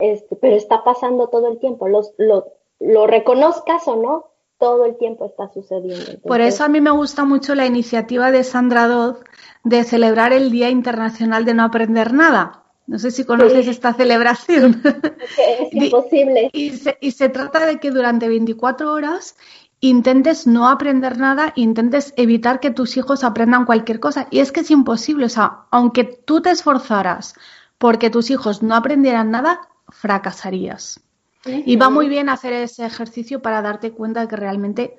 Este, 0.00 0.36
pero 0.36 0.56
está 0.56 0.84
pasando 0.84 1.28
todo 1.28 1.48
el 1.48 1.58
tiempo, 1.58 1.88
Los, 1.88 2.14
lo, 2.16 2.46
lo 2.80 3.06
reconozcas 3.06 3.86
o 3.88 3.96
no, 3.96 4.26
todo 4.58 4.84
el 4.84 4.96
tiempo 4.96 5.26
está 5.26 5.48
sucediendo. 5.52 6.20
Por 6.22 6.40
eso 6.40 6.64
a 6.64 6.68
mí 6.68 6.80
me 6.80 6.90
gusta 6.90 7.24
mucho 7.24 7.54
la 7.54 7.66
iniciativa 7.66 8.30
de 8.30 8.44
Sandra 8.44 8.86
Dodd 8.86 9.16
de 9.64 9.84
celebrar 9.84 10.32
el 10.32 10.50
Día 10.50 10.70
Internacional 10.70 11.44
de 11.44 11.54
No 11.54 11.64
Aprender 11.64 12.12
Nada. 12.12 12.62
No 12.86 12.98
sé 12.98 13.10
si 13.10 13.24
conoces 13.24 13.68
esta 13.68 13.94
celebración. 13.94 14.82
Es 15.38 15.72
imposible. 15.72 16.50
Y 16.52 16.70
se, 16.70 16.96
y 17.00 17.12
se 17.12 17.28
trata 17.28 17.64
de 17.64 17.78
que 17.78 17.90
durante 17.90 18.28
24 18.28 18.92
horas 18.92 19.36
intentes 19.82 20.46
no 20.46 20.68
aprender 20.68 21.18
nada, 21.18 21.52
intentes 21.56 22.14
evitar 22.16 22.60
que 22.60 22.70
tus 22.70 22.96
hijos 22.96 23.24
aprendan 23.24 23.66
cualquier 23.66 23.98
cosa. 23.98 24.28
Y 24.30 24.38
es 24.38 24.52
que 24.52 24.60
es 24.60 24.70
imposible. 24.70 25.26
O 25.26 25.28
sea, 25.28 25.66
aunque 25.70 26.04
tú 26.04 26.40
te 26.40 26.50
esforzaras 26.50 27.34
porque 27.78 28.08
tus 28.08 28.30
hijos 28.30 28.62
no 28.62 28.76
aprendieran 28.76 29.32
nada, 29.32 29.60
fracasarías. 29.88 31.00
Y 31.44 31.74
va 31.74 31.90
muy 31.90 32.08
bien 32.08 32.28
hacer 32.28 32.52
ese 32.52 32.86
ejercicio 32.86 33.42
para 33.42 33.60
darte 33.60 33.90
cuenta 33.90 34.20
de 34.20 34.28
que 34.28 34.36
realmente 34.36 34.96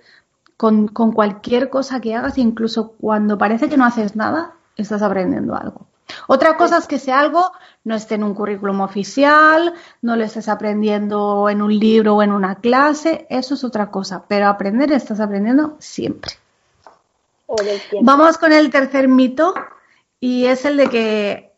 con, 0.57 0.89
con, 0.89 1.13
cualquier 1.13 1.69
cosa 1.69 2.01
que 2.01 2.15
hagas, 2.15 2.37
incluso 2.37 2.91
cuando 2.99 3.37
parece 3.37 3.69
que 3.69 3.77
no 3.77 3.85
haces 3.85 4.17
nada, 4.17 4.55
estás 4.75 5.01
aprendiendo 5.01 5.55
algo. 5.55 5.87
Otra 6.27 6.57
cosa 6.57 6.77
es 6.77 6.87
que 6.87 6.95
ese 6.95 7.11
algo 7.11 7.51
no 7.83 7.95
esté 7.95 8.15
en 8.15 8.23
un 8.23 8.33
currículum 8.33 8.81
oficial, 8.81 9.73
no 10.01 10.15
lo 10.15 10.23
estés 10.23 10.49
aprendiendo 10.49 11.49
en 11.49 11.61
un 11.61 11.77
libro 11.77 12.15
o 12.15 12.23
en 12.23 12.31
una 12.31 12.55
clase, 12.55 13.25
eso 13.29 13.55
es 13.55 13.63
otra 13.63 13.91
cosa, 13.91 14.25
pero 14.27 14.47
aprender 14.47 14.91
estás 14.91 15.19
aprendiendo 15.19 15.75
siempre. 15.79 16.33
Vamos 18.01 18.37
con 18.37 18.51
el 18.51 18.69
tercer 18.69 19.07
mito 19.07 19.53
y 20.19 20.45
es 20.45 20.65
el 20.65 20.77
de 20.77 20.89
que 20.89 21.51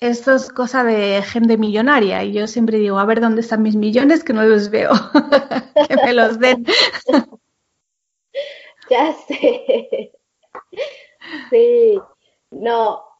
esto 0.00 0.34
es 0.34 0.50
cosa 0.50 0.82
de 0.82 1.22
gente 1.22 1.56
millonaria 1.56 2.24
y 2.24 2.32
yo 2.32 2.46
siempre 2.46 2.78
digo, 2.78 2.98
a 2.98 3.04
ver 3.04 3.20
dónde 3.20 3.40
están 3.40 3.62
mis 3.62 3.76
millones 3.76 4.24
que 4.24 4.32
no 4.32 4.42
los 4.42 4.70
veo, 4.70 4.90
que 5.88 5.96
me 5.96 6.12
los 6.12 6.38
den. 6.38 6.66
ya 8.90 9.14
sé. 9.28 10.12
Sí, 11.50 12.00
no. 12.50 13.11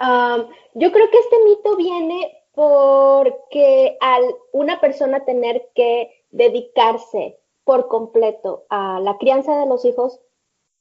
Um, 0.00 0.48
yo 0.74 0.92
creo 0.92 1.10
que 1.10 1.18
este 1.18 1.44
mito 1.44 1.76
viene 1.76 2.44
porque 2.54 3.96
al 4.00 4.22
una 4.52 4.80
persona 4.80 5.24
tener 5.24 5.70
que 5.74 6.24
dedicarse 6.30 7.38
por 7.64 7.88
completo 7.88 8.64
a 8.68 9.00
la 9.00 9.18
crianza 9.18 9.56
de 9.58 9.66
los 9.66 9.84
hijos 9.84 10.20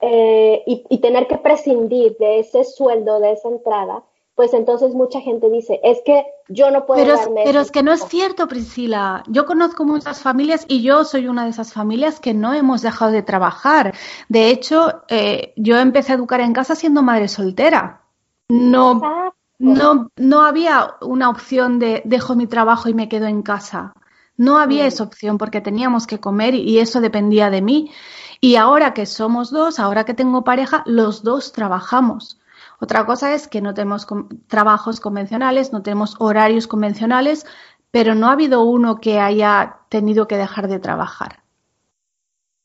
eh, 0.01 0.63
y, 0.65 0.85
y 0.89 0.99
tener 0.99 1.27
que 1.27 1.37
prescindir 1.37 2.17
de 2.17 2.39
ese 2.39 2.63
sueldo, 2.63 3.19
de 3.19 3.33
esa 3.33 3.49
entrada, 3.49 4.03
pues 4.37 4.53
entonces 4.53 4.93
mucha 4.93 5.19
gente 5.19 5.49
dice, 5.49 5.79
es 5.83 5.99
que 6.05 6.23
yo 6.47 6.69
no 6.69 6.85
puedo 6.85 7.03
pero, 7.03 7.17
darme 7.17 7.41
Pero 7.43 7.59
es 7.59 7.71
que 7.71 7.81
no 7.81 7.91
es 7.91 8.03
cierto, 8.03 8.47
Priscila. 8.47 9.23
Yo 9.27 9.47
conozco 9.47 9.83
muchas 9.83 10.21
familias 10.21 10.63
y 10.67 10.83
yo 10.83 11.05
soy 11.05 11.27
una 11.27 11.45
de 11.45 11.49
esas 11.49 11.73
familias 11.73 12.19
que 12.19 12.35
no 12.35 12.53
hemos 12.53 12.83
dejado 12.83 13.11
de 13.11 13.23
trabajar. 13.23 13.95
De 14.29 14.51
hecho, 14.51 15.01
eh, 15.09 15.53
yo 15.55 15.79
empecé 15.79 16.11
a 16.11 16.15
educar 16.15 16.39
en 16.41 16.53
casa 16.53 16.75
siendo 16.75 17.01
madre 17.01 17.29
soltera. 17.29 18.06
No, 18.49 19.33
no, 19.59 20.11
no 20.15 20.41
había 20.43 20.95
una 21.01 21.29
opción 21.29 21.79
de 21.79 22.01
dejo 22.05 22.35
mi 22.35 22.47
trabajo 22.47 22.89
y 22.89 22.93
me 22.93 23.09
quedo 23.09 23.27
en 23.27 23.41
casa. 23.41 23.93
No 24.37 24.59
había 24.59 24.85
esa 24.85 25.03
opción 25.03 25.37
porque 25.37 25.61
teníamos 25.61 26.05
que 26.05 26.19
comer 26.19 26.53
y 26.53 26.79
eso 26.79 27.01
dependía 27.01 27.49
de 27.49 27.61
mí. 27.61 27.91
Y 28.39 28.55
ahora 28.55 28.93
que 28.93 29.05
somos 29.05 29.49
dos, 29.49 29.79
ahora 29.79 30.05
que 30.05 30.13
tengo 30.13 30.43
pareja, 30.43 30.83
los 30.85 31.23
dos 31.23 31.51
trabajamos. 31.51 32.39
Otra 32.79 33.05
cosa 33.07 33.33
es 33.33 33.47
que 33.47 33.61
no 33.61 33.73
tenemos 33.73 34.05
trabajos 34.45 34.99
convencionales, 34.99 35.73
no 35.73 35.81
tenemos 35.81 36.15
horarios 36.19 36.67
convencionales, 36.67 37.47
pero 37.89 38.13
no 38.13 38.27
ha 38.27 38.33
habido 38.33 38.63
uno 38.63 39.01
que 39.01 39.19
haya 39.19 39.79
tenido 39.89 40.27
que 40.27 40.37
dejar 40.37 40.67
de 40.67 40.79
trabajar. 40.79 41.41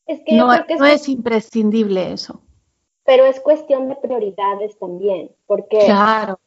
Es 0.05 0.21
que 0.23 0.35
no, 0.35 0.47
no 0.47 0.53
es, 0.85 1.01
es 1.01 1.09
imprescindible 1.09 2.13
eso. 2.13 2.42
Pero 3.03 3.25
es 3.25 3.39
cuestión 3.39 3.89
de 3.89 3.95
prioridades 3.95 4.77
también, 4.79 5.31
porque... 5.45 5.79
Claro. 5.79 6.39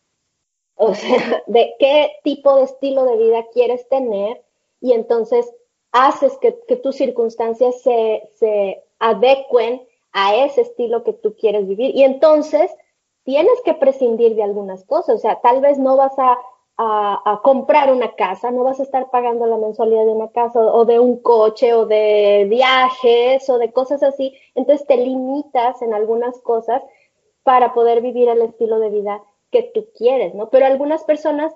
O 0.76 0.94
sea, 0.94 1.42
de 1.46 1.74
qué 1.78 2.12
tipo 2.22 2.56
de 2.56 2.64
estilo 2.64 3.04
de 3.04 3.16
vida 3.16 3.46
quieres 3.52 3.88
tener 3.88 4.42
y 4.80 4.92
entonces 4.92 5.50
haces 5.92 6.36
que, 6.38 6.58
que 6.68 6.76
tus 6.76 6.96
circunstancias 6.96 7.80
se, 7.82 8.28
se 8.34 8.82
adecuen 8.98 9.86
a 10.12 10.34
ese 10.34 10.62
estilo 10.62 11.04
que 11.04 11.12
tú 11.12 11.34
quieres 11.36 11.66
vivir. 11.66 11.94
Y 11.94 12.02
entonces 12.02 12.70
tienes 13.24 13.60
que 13.64 13.74
prescindir 13.74 14.34
de 14.34 14.42
algunas 14.42 14.84
cosas, 14.84 15.16
o 15.16 15.18
sea, 15.18 15.40
tal 15.40 15.60
vez 15.60 15.78
no 15.78 15.96
vas 15.96 16.16
a 16.18 16.38
a, 16.78 17.40
comprar 17.42 17.92
una 17.92 18.14
casa, 18.14 18.50
no 18.50 18.64
vas 18.64 18.80
a 18.80 18.82
estar 18.82 19.10
pagando 19.10 19.46
la 19.46 19.56
mensualidad 19.56 20.04
de 20.04 20.12
una 20.12 20.28
casa 20.28 20.60
o, 20.60 20.84
de 20.84 20.98
un 20.98 21.20
coche 21.20 21.72
o 21.72 21.86
de 21.86 22.46
viajes 22.48 23.48
o 23.48 23.58
de 23.58 23.72
cosas 23.72 24.02
así, 24.02 24.34
entonces 24.54 24.86
te 24.86 24.96
limitas 24.96 25.80
en 25.82 25.94
algunas 25.94 26.38
cosas 26.40 26.82
para 27.42 27.72
poder 27.72 28.02
vivir 28.02 28.28
el 28.28 28.42
estilo 28.42 28.78
de 28.78 28.90
vida 28.90 29.22
que 29.50 29.62
tú 29.62 29.86
quieres, 29.96 30.34
¿no? 30.34 30.50
Pero 30.50 30.66
algunas 30.66 31.04
personas 31.04 31.54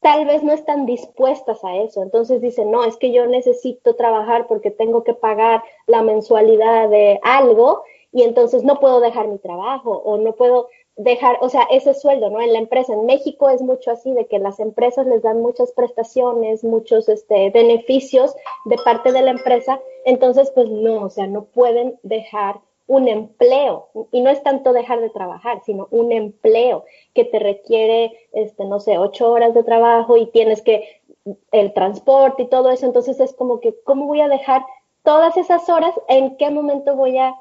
tal 0.00 0.24
vez 0.24 0.42
no 0.42 0.52
están 0.52 0.86
dispuestas 0.86 1.62
a 1.64 1.76
eso, 1.76 2.02
entonces 2.02 2.40
dicen, 2.40 2.70
no, 2.70 2.84
es 2.84 2.96
que 2.96 3.12
yo 3.12 3.26
necesito 3.26 3.96
trabajar 3.96 4.46
porque 4.46 4.70
tengo 4.70 5.04
que 5.04 5.14
pagar 5.14 5.62
la 5.86 6.02
mensualidad 6.02 6.88
de 6.88 7.18
algo 7.22 7.82
y 8.12 8.22
entonces 8.22 8.62
no 8.62 8.78
puedo 8.80 9.00
dejar 9.00 9.28
mi 9.28 9.38
trabajo 9.38 9.90
o 9.90 10.16
no 10.16 10.32
puedo 10.32 10.68
dejar, 10.96 11.36
o 11.42 11.48
sea, 11.48 11.62
ese 11.70 11.94
sueldo, 11.94 12.30
¿no? 12.30 12.40
En 12.40 12.52
la 12.52 12.58
empresa, 12.58 12.94
en 12.94 13.04
México 13.04 13.50
es 13.50 13.60
mucho 13.60 13.90
así, 13.90 14.12
de 14.12 14.26
que 14.26 14.38
las 14.38 14.58
empresas 14.60 15.06
les 15.06 15.22
dan 15.22 15.42
muchas 15.42 15.72
prestaciones, 15.72 16.64
muchos 16.64 17.08
este, 17.08 17.50
beneficios 17.50 18.34
de 18.64 18.76
parte 18.78 19.12
de 19.12 19.22
la 19.22 19.32
empresa, 19.32 19.80
entonces 20.04 20.50
pues 20.54 20.68
no, 20.70 21.04
o 21.04 21.10
sea, 21.10 21.26
no 21.26 21.44
pueden 21.44 21.98
dejar 22.02 22.60
un 22.88 23.08
empleo, 23.08 23.88
y 24.12 24.20
no 24.20 24.30
es 24.30 24.42
tanto 24.42 24.72
dejar 24.72 25.00
de 25.00 25.10
trabajar, 25.10 25.60
sino 25.66 25.88
un 25.90 26.12
empleo 26.12 26.84
que 27.14 27.24
te 27.24 27.40
requiere, 27.40 28.12
este, 28.32 28.64
no 28.64 28.78
sé, 28.78 28.96
ocho 28.96 29.30
horas 29.30 29.54
de 29.54 29.64
trabajo 29.64 30.16
y 30.16 30.26
tienes 30.26 30.62
que 30.62 31.02
el 31.50 31.72
transporte 31.74 32.44
y 32.44 32.48
todo 32.48 32.70
eso, 32.70 32.86
entonces 32.86 33.18
es 33.18 33.34
como 33.34 33.60
que, 33.60 33.74
¿cómo 33.82 34.06
voy 34.06 34.20
a 34.20 34.28
dejar 34.28 34.64
todas 35.02 35.36
esas 35.36 35.68
horas? 35.68 35.92
¿En 36.08 36.36
qué 36.36 36.50
momento 36.50 36.94
voy 36.94 37.18
a 37.18 37.34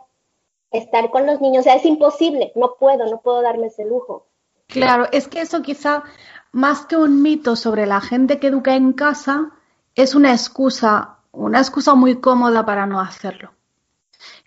estar 0.71 1.09
con 1.09 1.25
los 1.25 1.41
niños. 1.41 1.61
O 1.61 1.63
sea, 1.63 1.75
es 1.75 1.85
imposible, 1.85 2.51
no 2.55 2.75
puedo, 2.79 3.05
no 3.05 3.21
puedo 3.21 3.41
darme 3.41 3.67
ese 3.67 3.85
lujo. 3.85 4.27
Claro, 4.67 5.07
es 5.11 5.27
que 5.27 5.41
eso 5.41 5.61
quizá, 5.61 6.03
más 6.51 6.85
que 6.85 6.97
un 6.97 7.21
mito 7.21 7.55
sobre 7.55 7.85
la 7.85 8.01
gente 8.01 8.39
que 8.39 8.47
educa 8.47 8.75
en 8.75 8.93
casa, 8.93 9.51
es 9.93 10.15
una 10.15 10.31
excusa, 10.31 11.17
una 11.31 11.59
excusa 11.59 11.95
muy 11.95 12.15
cómoda 12.19 12.65
para 12.65 12.85
no 12.85 12.99
hacerlo. 12.99 13.51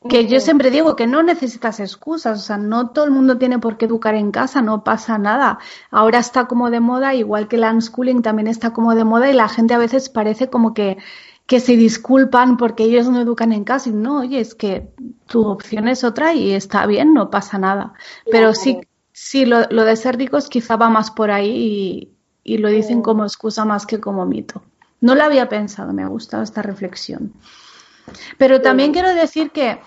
Que 0.08 0.26
yo 0.26 0.40
siempre 0.40 0.70
digo 0.70 0.96
que 0.96 1.06
no 1.06 1.22
necesitas 1.22 1.80
excusas, 1.80 2.38
o 2.38 2.42
sea, 2.42 2.56
no 2.56 2.90
todo 2.90 3.04
el 3.04 3.10
mundo 3.10 3.38
tiene 3.38 3.58
por 3.58 3.76
qué 3.76 3.86
educar 3.86 4.14
en 4.14 4.30
casa, 4.30 4.62
no 4.62 4.84
pasa 4.84 5.18
nada. 5.18 5.58
Ahora 5.90 6.18
está 6.18 6.46
como 6.46 6.70
de 6.70 6.80
moda, 6.80 7.14
igual 7.14 7.48
que 7.48 7.56
el 7.56 7.64
unschooling 7.64 8.22
también 8.22 8.46
está 8.46 8.72
como 8.72 8.94
de 8.94 9.04
moda 9.04 9.28
y 9.28 9.34
la 9.34 9.48
gente 9.48 9.74
a 9.74 9.78
veces 9.78 10.08
parece 10.08 10.50
como 10.50 10.72
que 10.72 10.98
que 11.48 11.60
se 11.60 11.78
disculpan 11.78 12.58
porque 12.58 12.84
ellos 12.84 13.08
no 13.08 13.22
educan 13.22 13.52
en 13.54 13.64
casa 13.64 13.88
y 13.88 13.94
no, 13.94 14.18
oye, 14.18 14.38
es 14.38 14.54
que 14.54 14.90
tu 15.26 15.46
opción 15.46 15.88
es 15.88 16.04
otra 16.04 16.34
y 16.34 16.52
está 16.52 16.84
bien, 16.84 17.14
no 17.14 17.30
pasa 17.30 17.56
nada. 17.56 17.94
Pero 18.30 18.52
sí, 18.52 18.82
sí 19.12 19.46
lo, 19.46 19.64
de 19.66 19.96
ser 19.96 20.18
ricos 20.18 20.50
quizá 20.50 20.76
va 20.76 20.90
más 20.90 21.10
por 21.10 21.30
ahí 21.30 22.14
y, 22.44 22.58
lo 22.58 22.68
dicen 22.68 23.00
como 23.00 23.24
excusa 23.24 23.64
más 23.64 23.86
que 23.86 23.98
como 23.98 24.26
mito. 24.26 24.62
No 25.00 25.14
lo 25.14 25.24
había 25.24 25.48
pensado, 25.48 25.94
me 25.94 26.02
ha 26.02 26.08
gustado 26.08 26.42
esta 26.42 26.60
reflexión. 26.60 27.32
Pero 28.36 28.60
también 28.60 28.92
quiero 28.92 29.14
decir 29.14 29.50
que 29.50 29.80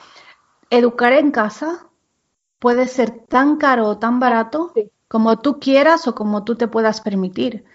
educar 0.72 1.14
en 1.14 1.30
casa 1.30 1.86
puede 2.58 2.88
ser 2.88 3.12
tan 3.12 3.58
caro 3.58 3.86
o 3.86 4.00
tan 4.00 4.20
barato 4.20 4.74
como 5.08 5.38
tú 5.38 5.60
quieras 5.60 6.08
o 6.08 6.16
como 6.16 6.44
tú 6.44 6.56
te 6.56 6.68
puedas 6.68 7.02
permitir. 7.02 7.66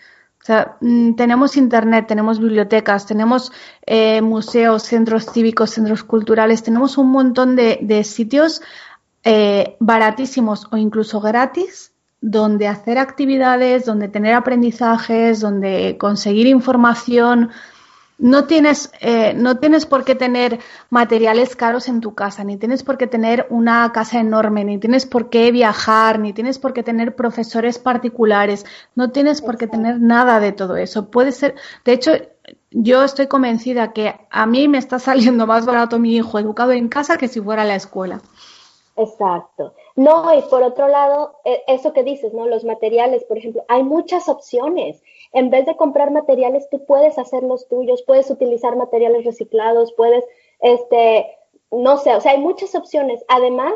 O 0.46 0.52
sea, 0.52 0.76
mm, 0.80 1.14
tenemos 1.14 1.56
internet, 1.56 2.06
tenemos 2.06 2.38
bibliotecas, 2.38 3.04
tenemos 3.04 3.50
eh, 3.84 4.22
museos, 4.22 4.84
centros 4.84 5.26
cívicos, 5.26 5.70
centros 5.70 6.04
culturales, 6.04 6.62
tenemos 6.62 6.98
un 6.98 7.10
montón 7.10 7.56
de, 7.56 8.04
sitios 8.04 8.62
eh, 9.24 9.76
baratísimos 9.80 10.68
o 10.70 10.76
incluso 10.76 11.20
gratis 11.20 11.90
donde 12.20 12.68
hacer 12.68 12.96
actividades, 12.96 13.86
donde 13.86 14.06
tener 14.06 14.34
aprendizajes, 14.34 15.40
donde 15.40 15.96
conseguir 15.98 16.46
información 16.46 17.50
no 18.18 18.46
tienes, 18.46 18.90
eh, 19.00 19.34
no 19.34 19.58
tienes 19.58 19.84
por 19.84 20.04
qué 20.04 20.14
tener 20.14 20.58
materiales 20.90 21.54
caros 21.54 21.88
en 21.88 22.00
tu 22.00 22.14
casa, 22.14 22.44
ni 22.44 22.56
tienes 22.56 22.82
por 22.82 22.96
qué 22.96 23.06
tener 23.06 23.46
una 23.50 23.90
casa 23.92 24.20
enorme, 24.20 24.64
ni 24.64 24.78
tienes 24.78 25.04
por 25.06 25.28
qué 25.28 25.50
viajar, 25.50 26.18
ni 26.18 26.32
tienes 26.32 26.58
por 26.58 26.72
qué 26.72 26.82
tener 26.82 27.14
profesores 27.14 27.78
particulares, 27.78 28.64
no 28.94 29.10
tienes 29.10 29.42
por 29.42 29.58
qué 29.58 29.66
tener 29.66 30.00
nada 30.00 30.40
de 30.40 30.52
todo 30.52 30.76
eso. 30.76 31.10
Puede 31.10 31.32
ser, 31.32 31.56
de 31.84 31.92
hecho, 31.92 32.12
yo 32.70 33.02
estoy 33.02 33.26
convencida 33.26 33.92
que 33.92 34.14
a 34.30 34.46
mí 34.46 34.68
me 34.68 34.78
está 34.78 34.98
saliendo 34.98 35.46
más 35.46 35.66
barato 35.66 35.98
mi 35.98 36.16
hijo 36.16 36.38
educado 36.38 36.72
en 36.72 36.88
casa 36.88 37.18
que 37.18 37.28
si 37.28 37.40
fuera 37.40 37.62
a 37.62 37.66
la 37.66 37.76
escuela. 37.76 38.22
Exacto. 38.96 39.74
No, 39.94 40.32
y 40.36 40.40
por 40.42 40.62
otro 40.62 40.88
lado, 40.88 41.36
e, 41.44 41.62
eso 41.68 41.92
que 41.92 42.02
dices, 42.02 42.32
¿no? 42.32 42.46
Los 42.46 42.64
materiales, 42.64 43.24
por 43.24 43.36
ejemplo, 43.36 43.62
hay 43.68 43.82
muchas 43.82 44.26
opciones 44.28 45.02
en 45.36 45.50
vez 45.50 45.66
de 45.66 45.76
comprar 45.76 46.10
materiales, 46.10 46.66
tú 46.70 46.86
puedes 46.86 47.18
hacer 47.18 47.42
los 47.42 47.68
tuyos, 47.68 48.02
puedes 48.06 48.30
utilizar 48.30 48.74
materiales 48.74 49.26
reciclados, 49.26 49.92
puedes, 49.92 50.24
este, 50.60 51.26
no 51.70 51.98
sé, 51.98 52.16
o 52.16 52.22
sea, 52.22 52.32
hay 52.32 52.38
muchas 52.38 52.74
opciones. 52.74 53.22
Además, 53.28 53.74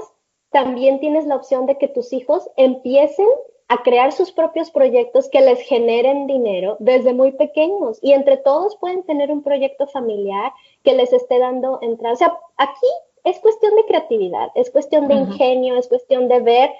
también 0.51 1.01
tienes 1.01 1.27
la 1.27 1.37
opción 1.37 1.67
de 1.67 1.77
que 1.77 1.87
tus 1.87 2.15
hijos 2.15 2.49
empiecen 2.57 3.29
a 3.69 3.83
crear 3.83 4.13
sus 4.13 4.33
propios 4.33 4.71
proyectos 4.71 5.29
que 5.29 5.43
les 5.43 5.61
generen 5.61 6.27
dinero 6.27 6.79
desde 6.81 7.13
muy 7.13 7.33
pequeños 7.33 7.99
y 8.01 8.13
entre 8.13 8.39
todos 8.39 8.77
pueden 8.77 9.03
tener 9.03 9.31
un 9.31 9.43
proyecto 9.43 9.87
familiar 9.87 10.55
que 10.83 10.95
les 10.95 11.13
esté 11.13 11.39
dando 11.39 11.79
entrada. 11.83 12.15
O 12.15 12.17
sea, 12.17 12.39
aquí 12.57 12.89
es 13.23 13.39
cuestión 13.39 13.77
de 13.77 13.85
creatividad, 13.85 14.49
es 14.55 14.71
cuestión 14.71 15.09
de 15.09 15.15
ingenio, 15.15 15.77
es 15.77 15.89
cuestión 15.89 16.27
de 16.29 16.41
ver 16.41 16.71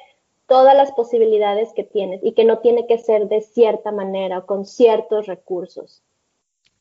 todas 0.51 0.77
las 0.77 0.91
posibilidades 0.91 1.69
que 1.77 1.85
tienes 1.85 2.21
y 2.25 2.33
que 2.33 2.45
no 2.45 2.59
tiene 2.59 2.89
que 2.89 2.99
ser 2.99 3.29
de 3.29 3.41
cierta 3.41 3.93
manera 3.93 4.39
o 4.39 4.47
con 4.47 4.67
ciertos 4.67 5.27
recursos. 5.27 6.03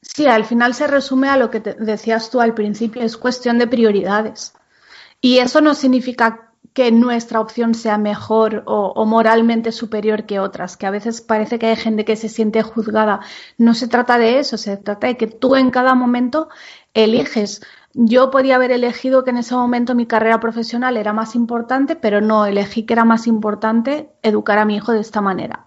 Sí, 0.01 0.25
al 0.25 0.43
final 0.43 0.73
se 0.73 0.87
resume 0.87 1.29
a 1.29 1.37
lo 1.37 1.51
que 1.51 1.59
decías 1.59 2.31
tú 2.31 2.41
al 2.41 2.55
principio, 2.55 3.03
es 3.03 3.15
cuestión 3.15 3.59
de 3.59 3.67
prioridades. 3.67 4.55
Y 5.21 5.37
eso 5.37 5.61
no 5.61 5.75
significa 5.75 6.51
que 6.73 6.91
nuestra 6.91 7.41
opción 7.41 7.75
sea 7.75 7.99
mejor 7.99 8.63
o, 8.65 8.91
o, 8.95 9.05
moralmente 9.05 9.71
superior 9.71 10.25
que 10.25 10.39
otras, 10.39 10.75
que 10.75 10.87
a 10.87 10.91
veces 10.91 11.21
parece 11.21 11.59
que 11.59 11.67
hay 11.67 11.75
gente 11.75 12.05
que 12.05 12.15
se 12.15 12.29
siente 12.29 12.63
juzgada. 12.63 13.19
No 13.59 13.75
se 13.75 13.87
trata 13.87 14.17
de 14.17 14.39
eso, 14.39 14.57
se 14.57 14.77
trata 14.77 15.07
de 15.07 15.17
que 15.17 15.27
tú 15.27 15.55
en 15.55 15.69
cada 15.69 15.93
momento 15.93 16.49
eliges 16.95 17.61
yo 17.93 18.29
podía 18.29 18.55
haber 18.55 18.71
elegido 18.71 19.23
que 19.23 19.31
en 19.31 19.37
ese 19.37 19.55
momento 19.55 19.95
mi 19.95 20.05
carrera 20.05 20.39
profesional 20.39 20.97
era 20.97 21.13
más 21.13 21.35
importante, 21.35 21.95
pero 21.95 22.21
no, 22.21 22.45
elegí 22.45 22.83
que 22.83 22.93
era 22.93 23.05
más 23.05 23.27
importante 23.27 24.09
educar 24.21 24.59
a 24.59 24.65
mi 24.65 24.75
hijo 24.75 24.91
de 24.91 24.99
esta 24.99 25.21
manera. 25.21 25.65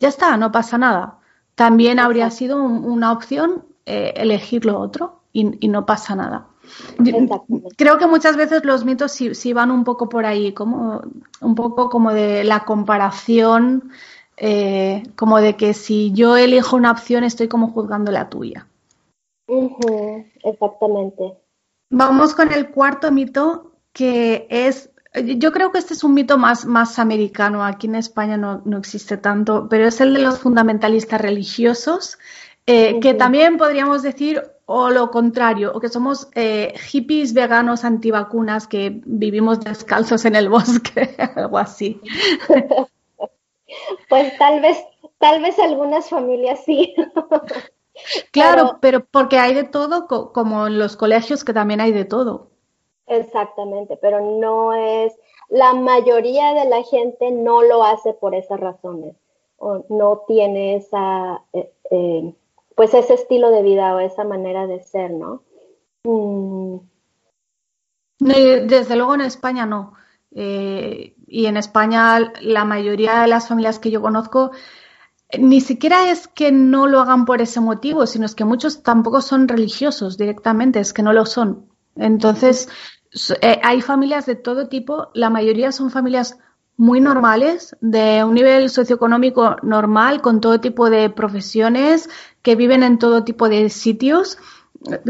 Ya 0.00 0.08
está, 0.08 0.36
no 0.36 0.50
pasa 0.50 0.78
nada. 0.78 1.18
También 1.54 1.98
habría 1.98 2.30
sido 2.30 2.62
una 2.62 3.12
opción 3.12 3.64
eh, 3.86 4.14
elegir 4.16 4.64
lo 4.64 4.80
otro 4.80 5.20
y, 5.32 5.44
no 5.68 5.86
pasa 5.86 6.16
nada. 6.16 6.46
Creo 7.76 7.98
que 7.98 8.06
muchas 8.06 8.36
veces 8.36 8.64
los 8.64 8.84
mitos 8.84 9.12
sí, 9.12 9.52
van 9.52 9.70
un 9.70 9.84
poco 9.84 10.08
por 10.08 10.26
ahí, 10.26 10.52
como 10.52 11.02
un 11.40 11.54
poco 11.54 11.88
como 11.88 12.12
de 12.12 12.44
la 12.44 12.64
comparación, 12.64 13.90
eh, 14.36 15.02
como 15.16 15.40
de 15.40 15.56
que 15.56 15.74
si 15.74 16.12
yo 16.12 16.36
elijo 16.36 16.76
una 16.76 16.90
opción 16.90 17.24
estoy 17.24 17.48
como 17.48 17.68
juzgando 17.68 18.10
la 18.10 18.28
tuya. 18.28 18.66
exactamente. 20.42 21.36
Vamos 21.90 22.34
con 22.36 22.52
el 22.52 22.70
cuarto 22.70 23.10
mito, 23.10 23.72
que 23.92 24.46
es, 24.48 24.90
yo 25.12 25.52
creo 25.52 25.72
que 25.72 25.78
este 25.78 25.94
es 25.94 26.04
un 26.04 26.14
mito 26.14 26.38
más, 26.38 26.64
más 26.64 27.00
americano, 27.00 27.64
aquí 27.64 27.88
en 27.88 27.96
España 27.96 28.36
no, 28.36 28.62
existe 28.78 29.16
tanto, 29.16 29.66
pero 29.68 29.88
es 29.88 30.00
el 30.00 30.14
de 30.14 30.20
los 30.20 30.38
fundamentalistas 30.38 31.20
religiosos, 31.20 32.16
eh, 32.66 33.00
que 33.00 33.14
también 33.14 33.58
podríamos 33.58 34.02
decir 34.02 34.40
o 34.66 34.88
lo 34.90 35.10
contrario, 35.10 35.72
o 35.74 35.80
que 35.80 35.88
somos 35.88 36.28
eh, 36.36 36.74
hippies 36.78 37.34
veganos 37.34 37.84
antivacunas 37.84 38.68
que 38.68 39.02
vivimos 39.04 39.58
descalzos 39.58 40.24
en 40.26 40.36
el 40.36 40.48
bosque, 40.48 41.16
algo 41.36 41.58
así. 41.58 42.00
Pues 44.08 44.36
tal 44.36 44.60
vez, 44.60 44.78
tal 45.18 45.40
vez 45.40 45.56
algunas 45.60 46.08
familias 46.08 46.60
sí. 46.64 46.92
Claro, 48.32 48.78
pero, 48.80 49.04
porque 49.04 49.38
hay 49.38 49.54
de 49.54 49.64
todo, 49.64 50.06
como 50.32 50.66
en 50.66 50.78
los 50.78 50.96
colegios 50.96 51.44
que 51.44 51.52
también 51.52 51.80
hay 51.80 51.92
de 51.92 52.04
todo. 52.04 52.48
Exactamente, 53.06 53.96
pero 53.96 54.20
no 54.20 54.72
es, 54.72 55.12
la 55.48 55.74
mayoría 55.74 56.54
de 56.54 56.68
la 56.68 56.82
gente 56.84 57.30
no 57.32 57.62
lo 57.62 57.84
hace 57.84 58.12
por 58.12 58.34
esas 58.34 58.60
razones, 58.60 59.16
o 59.58 59.84
no 59.88 60.22
tiene 60.28 60.76
esa, 60.76 61.42
eh, 61.52 61.72
eh, 61.90 62.32
pues 62.76 62.94
ese 62.94 63.14
estilo 63.14 63.50
de 63.50 63.62
vida 63.62 63.94
o 63.94 63.98
esa 63.98 64.24
manera 64.24 64.66
de 64.66 64.80
ser, 64.82 65.10
¿no? 65.10 65.42
Mm. 66.04 66.76
Desde 68.20 68.96
luego 68.96 69.14
en 69.14 69.22
España 69.22 69.66
no. 69.66 69.94
Eh, 70.32 71.14
y 71.26 71.46
en 71.46 71.56
España 71.56 72.32
la 72.40 72.64
mayoría 72.64 73.22
de 73.22 73.28
las 73.28 73.48
familias 73.48 73.80
que 73.80 73.90
yo 73.90 74.00
conozco 74.00 74.52
ni 75.38 75.60
siquiera 75.60 76.10
es 76.10 76.28
que 76.28 76.52
no 76.52 76.86
lo 76.86 77.00
hagan 77.00 77.24
por 77.24 77.40
ese 77.40 77.60
motivo, 77.60 78.06
sino 78.06 78.26
es 78.26 78.34
que 78.34 78.44
muchos 78.44 78.82
tampoco 78.82 79.20
son 79.20 79.48
religiosos 79.48 80.16
directamente, 80.16 80.80
es 80.80 80.92
que 80.92 81.02
no 81.02 81.12
lo 81.12 81.26
son. 81.26 81.66
Entonces, 81.96 82.68
eh, 83.40 83.60
hay 83.62 83.80
familias 83.82 84.26
de 84.26 84.36
todo 84.36 84.68
tipo, 84.68 85.10
la 85.14 85.30
mayoría 85.30 85.72
son 85.72 85.90
familias 85.90 86.38
muy 86.76 87.00
normales, 87.00 87.76
de 87.80 88.24
un 88.24 88.34
nivel 88.34 88.70
socioeconómico 88.70 89.56
normal, 89.62 90.22
con 90.22 90.40
todo 90.40 90.60
tipo 90.60 90.88
de 90.88 91.10
profesiones, 91.10 92.08
que 92.42 92.56
viven 92.56 92.82
en 92.82 92.98
todo 92.98 93.22
tipo 93.22 93.48
de 93.48 93.68
sitios. 93.68 94.38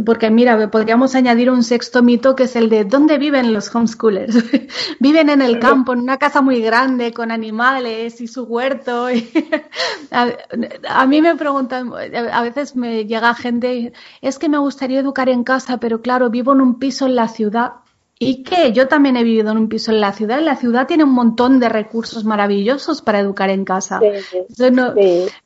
Porque 0.04 0.30
mira, 0.30 0.68
podríamos 0.68 1.14
añadir 1.14 1.48
un 1.48 1.62
sexto 1.62 2.02
mito 2.02 2.34
que 2.34 2.44
es 2.44 2.56
el 2.56 2.68
de 2.68 2.84
¿dónde 2.84 3.18
viven 3.18 3.52
los 3.52 3.72
homeschoolers? 3.72 4.34
viven 4.98 5.30
en 5.30 5.42
el 5.42 5.60
campo, 5.60 5.92
en 5.92 6.00
una 6.00 6.18
casa 6.18 6.42
muy 6.42 6.60
grande, 6.60 7.12
con 7.12 7.30
animales 7.30 8.20
y 8.20 8.26
su 8.26 8.44
huerto. 8.44 9.06
a, 10.10 11.06
mí 11.06 11.22
me 11.22 11.36
preguntan, 11.36 11.92
a 12.32 12.42
veces 12.42 12.74
me 12.74 13.04
llega 13.04 13.32
gente, 13.34 13.92
es 14.20 14.40
que 14.40 14.48
me 14.48 14.58
gustaría 14.58 14.98
educar 14.98 15.28
en 15.28 15.44
casa, 15.44 15.78
pero 15.78 16.00
claro, 16.02 16.30
vivo 16.30 16.52
en 16.52 16.62
un 16.62 16.80
piso 16.80 17.06
en 17.06 17.14
la 17.14 17.28
ciudad. 17.28 17.74
Y 18.18 18.42
que 18.42 18.72
yo 18.72 18.86
también 18.86 19.16
he 19.16 19.24
vivido 19.24 19.52
en 19.52 19.56
un 19.56 19.68
piso 19.68 19.92
en 19.92 20.00
la 20.00 20.12
ciudad. 20.12 20.42
La 20.42 20.56
ciudad 20.56 20.86
tiene 20.86 21.04
un 21.04 21.12
montón 21.12 21.58
de 21.58 21.70
recursos 21.70 22.24
maravillosos 22.24 23.00
para 23.00 23.20
educar 23.20 23.48
en 23.48 23.64
casa. 23.64 23.98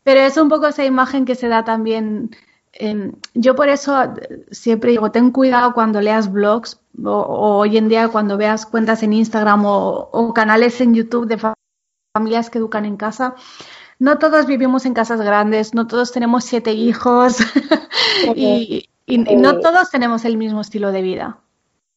Pero 0.03 0.21
es 0.21 0.37
un 0.39 0.49
poco 0.49 0.67
esa 0.67 0.85
imagen 0.85 1.25
que 1.25 1.37
se 1.37 1.47
da 1.47 1.63
también. 1.63 2.31
Yo 3.35 3.55
por 3.55 3.69
eso 3.69 4.15
siempre 4.51 4.91
digo, 4.91 5.11
ten 5.11 5.31
cuidado 5.31 5.75
cuando 5.75 6.01
leas 6.01 6.31
blogs 6.31 6.81
o, 7.05 7.59
hoy 7.59 7.77
en 7.77 7.89
día 7.89 8.09
cuando 8.09 8.37
veas 8.37 8.67
cuentas 8.67 9.03
en 9.03 9.13
Instagram 9.13 9.65
o, 9.65 10.33
canales 10.35 10.81
en 10.81 10.95
YouTube 10.95 11.27
de 11.27 11.39
familias 12.15 12.51
que 12.51 12.59
educan 12.59 12.85
en 12.85 12.97
casa. 12.97 13.35
No 13.99 14.19
todos 14.19 14.47
vivimos 14.47 14.87
en 14.87 14.95
casas 14.95 15.21
grandes, 15.21 15.75
no 15.75 15.87
todos 15.87 16.13
tenemos 16.13 16.45
siete 16.45 16.73
hijos 16.73 17.39
y 18.35 18.89
no 19.07 19.61
todos 19.61 19.91
tenemos 19.91 20.25
el 20.25 20.37
mismo 20.37 20.61
estilo 20.61 20.91
de 20.91 21.03
vida. 21.03 21.39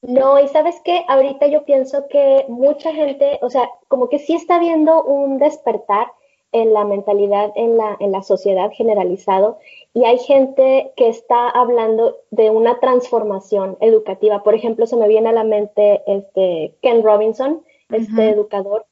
No, 0.01 0.39
y 0.39 0.47
sabes 0.47 0.75
que 0.85 1.03
ahorita 1.07 1.47
yo 1.47 1.65
pienso 1.65 2.07
que 2.07 2.45
mucha 2.47 2.93
gente, 2.93 3.39
o 3.41 3.49
sea, 3.49 3.67
como 3.87 4.09
que 4.09 4.19
sí 4.19 4.35
está 4.35 4.59
viendo 4.59 5.03
un 5.03 5.39
despertar 5.39 6.07
en 6.51 6.73
la 6.73 6.85
mentalidad, 6.85 7.51
en 7.55 7.77
la, 7.77 7.97
en 7.99 8.11
la 8.11 8.23
sociedad 8.23 8.71
generalizado, 8.71 9.57
y 9.93 10.05
hay 10.05 10.17
gente 10.19 10.93
que 10.95 11.09
está 11.09 11.49
hablando 11.49 12.17
de 12.31 12.49
una 12.49 12.79
transformación 12.79 13.77
educativa. 13.81 14.43
Por 14.43 14.53
ejemplo, 14.53 14.85
se 14.85 14.95
me 14.95 15.07
viene 15.07 15.29
a 15.29 15.33
la 15.33 15.43
mente 15.43 16.03
este 16.07 16.75
Ken 16.81 17.03
Robinson, 17.03 17.63
este 17.89 18.29
educador, 18.29 18.85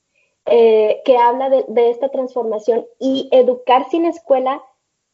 eh, 0.45 1.01
que 1.05 1.17
habla 1.17 1.49
de, 1.49 1.65
de 1.67 1.89
esta 1.89 2.09
transformación 2.09 2.85
y 2.99 3.29
educar 3.31 3.89
sin 3.89 4.05
escuela 4.05 4.61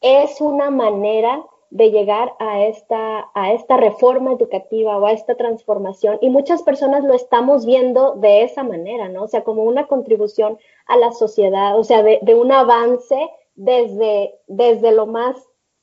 es 0.00 0.40
una 0.40 0.70
manera 0.70 1.44
de 1.72 1.90
llegar 1.90 2.34
a 2.38 2.66
esta, 2.66 3.30
a 3.32 3.52
esta 3.54 3.78
reforma 3.78 4.32
educativa 4.32 4.98
o 4.98 5.06
a 5.06 5.12
esta 5.12 5.36
transformación. 5.36 6.18
Y 6.20 6.28
muchas 6.28 6.62
personas 6.62 7.02
lo 7.02 7.14
estamos 7.14 7.64
viendo 7.64 8.12
de 8.16 8.42
esa 8.42 8.62
manera, 8.62 9.08
¿no? 9.08 9.22
O 9.22 9.28
sea, 9.28 9.42
como 9.42 9.64
una 9.64 9.86
contribución 9.86 10.58
a 10.86 10.98
la 10.98 11.12
sociedad, 11.12 11.78
o 11.78 11.82
sea, 11.82 12.02
de, 12.02 12.34
un 12.34 12.52
avance 12.52 13.16
desde, 13.54 14.34
desde 14.48 14.92
lo 14.92 15.06
más 15.06 15.34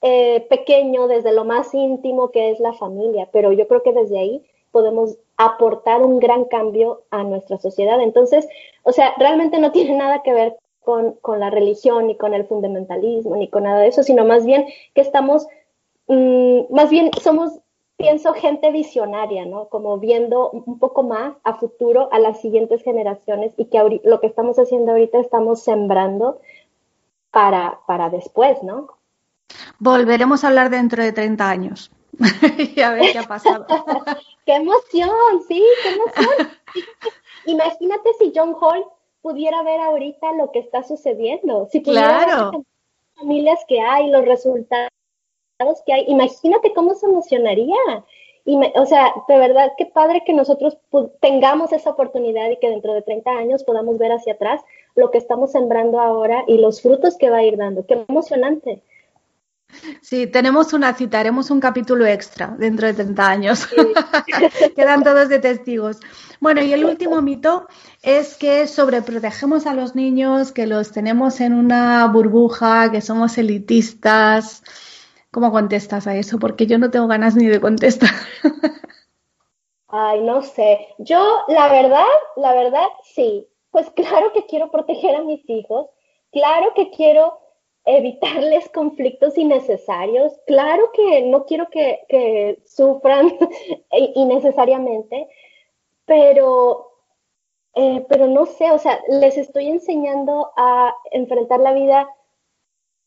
eh, 0.04 0.46
pequeño, 0.48 1.08
desde 1.08 1.34
lo 1.34 1.44
más 1.44 1.74
íntimo 1.74 2.30
que 2.30 2.52
es 2.52 2.60
la 2.60 2.74
familia. 2.74 3.28
Pero 3.34 3.52
yo 3.52 3.68
creo 3.68 3.82
que 3.82 3.92
desde 3.92 4.20
ahí 4.20 4.46
podemos 4.70 5.18
aportar 5.38 6.04
un 6.04 6.20
gran 6.20 6.46
cambio 6.46 7.02
a 7.10 7.24
nuestra 7.24 7.58
sociedad. 7.58 8.00
Entonces, 8.00 8.48
o 8.84 8.92
sea, 8.92 9.16
realmente 9.18 9.58
no 9.58 9.72
tiene 9.72 9.98
nada 9.98 10.22
que 10.22 10.34
ver 10.34 10.56
con, 10.82 11.14
con 11.22 11.40
la 11.40 11.50
religión, 11.50 12.06
ni 12.06 12.16
con 12.16 12.36
el 12.36 12.46
fundamentalismo, 12.46 13.36
ni 13.36 13.48
con 13.48 13.64
nada 13.64 13.80
de 13.80 13.88
eso, 13.88 14.04
sino 14.04 14.24
más 14.24 14.46
bien 14.46 14.68
que 14.94 15.02
estamos 15.02 15.48
Mm, 16.10 16.74
más 16.74 16.90
bien 16.90 17.12
somos, 17.22 17.60
pienso, 17.96 18.34
gente 18.34 18.72
visionaria, 18.72 19.46
¿no? 19.46 19.70
Como 19.70 20.00
viendo 20.00 20.50
un 20.50 20.80
poco 20.80 21.04
más 21.04 21.36
a 21.44 21.54
futuro 21.54 22.10
a 22.12 22.18
las 22.18 22.42
siguientes 22.42 22.84
generaciones 22.84 23.54
y 23.58 23.66
que 23.66 24.02
lo 24.04 24.20
que 24.20 24.28
estamos 24.28 24.58
haciendo 24.58 24.92
ahorita 24.92 25.20
estamos 25.20 25.62
sembrando 25.62 26.42
para, 27.30 27.80
para 27.86 28.10
después, 28.10 28.64
¿no? 28.64 28.88
Volveremos 29.78 30.44
a 30.44 30.48
hablar 30.48 30.72
dentro 30.72 31.04
de 31.04 31.12
30 31.12 31.48
años 31.48 31.92
y 32.76 32.82
a 32.82 32.90
ver 32.90 33.12
qué 33.12 33.20
ha 33.20 33.28
pasado. 33.28 33.68
¡Qué 34.48 34.56
emoción! 34.56 35.44
Sí, 35.48 35.64
qué 35.84 35.90
emoción. 35.90 36.50
Imagínate 37.46 38.10
si 38.18 38.34
John 38.36 38.56
Hall 38.60 38.84
pudiera 39.22 39.62
ver 39.62 39.80
ahorita 39.80 40.34
lo 40.34 40.52
que 40.52 40.58
está 40.58 40.82
sucediendo. 40.82 41.68
Si 41.72 41.82
pudiera 41.82 42.26
claro. 42.26 42.52
ver 42.52 42.54
las 42.54 42.66
familias 43.16 43.60
que 43.68 43.80
hay, 43.80 44.10
los 44.10 44.26
resultados 44.26 44.90
que 45.86 45.94
hay. 45.94 46.06
Imagínate 46.08 46.74
cómo 46.74 46.96
se 46.96 47.06
emocionaría. 47.06 47.76
Y 48.46 48.58
o 48.76 48.86
sea, 48.86 49.14
de 49.28 49.38
verdad, 49.38 49.74
qué 49.78 49.86
padre 49.86 50.24
que 50.26 50.34
nosotros 50.34 50.78
tengamos 51.22 51.72
esa 51.74 51.92
oportunidad 51.92 52.50
y 52.50 52.58
que 52.58 52.70
dentro 52.70 52.94
de 52.94 53.02
30 53.02 53.30
años 53.32 53.64
podamos 53.64 53.98
ver 53.98 54.12
hacia 54.12 54.34
atrás 54.34 54.62
lo 54.96 55.12
que 55.12 55.18
estamos 55.18 55.52
sembrando 55.52 56.00
ahora 56.00 56.44
y 56.48 56.58
los 56.58 56.82
frutos 56.82 57.18
que 57.18 57.30
va 57.30 57.38
a 57.38 57.44
ir 57.44 57.58
dando. 57.58 57.86
Qué 57.86 58.06
emocionante. 58.08 58.82
Sí, 60.02 60.26
tenemos 60.26 60.74
una 60.74 60.96
cita, 60.96 61.20
haremos 61.20 61.52
un 61.52 61.60
capítulo 61.60 62.06
extra 62.08 62.56
dentro 62.58 62.88
de 62.88 62.94
30 62.94 63.28
años. 63.30 63.68
Quedan 64.76 65.04
todos 65.04 65.30
de 65.30 65.38
testigos. 65.40 66.00
Bueno, 66.40 66.64
y 66.64 66.74
el 66.74 66.86
último 66.86 67.22
mito 67.22 67.68
es 68.02 68.36
que 68.36 68.66
sobreprotegemos 68.66 69.68
a 69.68 69.76
los 69.76 69.94
niños, 69.94 70.52
que 70.52 70.66
los 70.66 70.92
tenemos 70.92 71.40
en 71.40 71.54
una 71.54 72.08
burbuja, 72.08 72.90
que 72.92 73.02
somos 73.02 73.38
elitistas. 73.38 74.64
¿Cómo 75.32 75.52
contestas 75.52 76.08
a 76.08 76.16
eso? 76.16 76.40
Porque 76.40 76.66
yo 76.66 76.80
no 76.80 76.90
tengo 76.90 77.08
ganas 77.08 77.36
ni 77.36 77.46
de 77.46 77.62
contestar. 77.62 78.10
Ay, 79.88 80.22
no 80.22 80.42
sé. 80.42 80.88
Yo, 80.98 81.20
la 81.48 81.68
verdad, 81.68 82.06
la 82.36 82.54
verdad, 82.54 82.88
sí. 83.04 83.48
Pues 83.72 83.90
claro 83.92 84.34
que 84.34 84.46
quiero 84.46 84.72
proteger 84.72 85.16
a 85.16 85.24
mis 85.24 85.48
hijos. 85.50 85.88
Claro 86.32 86.74
que 86.76 86.90
quiero 86.92 87.40
evitarles 87.86 88.70
conflictos 88.70 89.38
innecesarios. 89.38 90.34
Claro 90.48 90.92
que 90.94 91.22
no 91.24 91.46
quiero 91.46 91.70
que, 91.70 92.62
sufran 92.66 93.38
innecesariamente. 94.16 95.28
Pero, 96.06 96.92
eh, 97.76 98.06
pero 98.10 98.28
no 98.28 98.48
sé, 98.48 98.72
o 98.72 98.80
sea, 98.80 99.00
les 99.10 99.38
estoy 99.38 99.68
enseñando 99.68 100.52
a 100.58 100.94
enfrentar 101.12 101.60
la 101.60 101.74
vida 101.74 102.08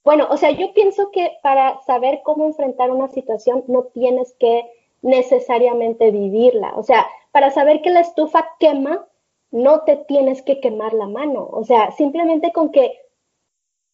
bueno, 0.04 0.26
o 0.30 0.36
sea, 0.36 0.50
yo 0.50 0.72
pienso 0.72 1.10
que 1.10 1.38
para 1.42 1.80
saber 1.82 2.20
cómo 2.24 2.46
enfrentar 2.46 2.90
una 2.90 3.08
situación 3.08 3.64
no 3.68 3.84
tienes 3.84 4.34
que 4.38 4.70
necesariamente 5.00 6.10
vivirla. 6.10 6.72
O 6.76 6.82
sea, 6.82 7.06
para 7.30 7.50
saber 7.50 7.82
que 7.82 7.90
la 7.90 8.00
estufa 8.00 8.48
quema, 8.58 9.06
no 9.52 9.82
te 9.82 9.96
tienes 9.96 10.42
que 10.42 10.60
quemar 10.60 10.94
la 10.94 11.06
mano. 11.06 11.48
O 11.52 11.64
sea, 11.64 11.92
simplemente 11.92 12.52
con 12.52 12.72
que 12.72 12.98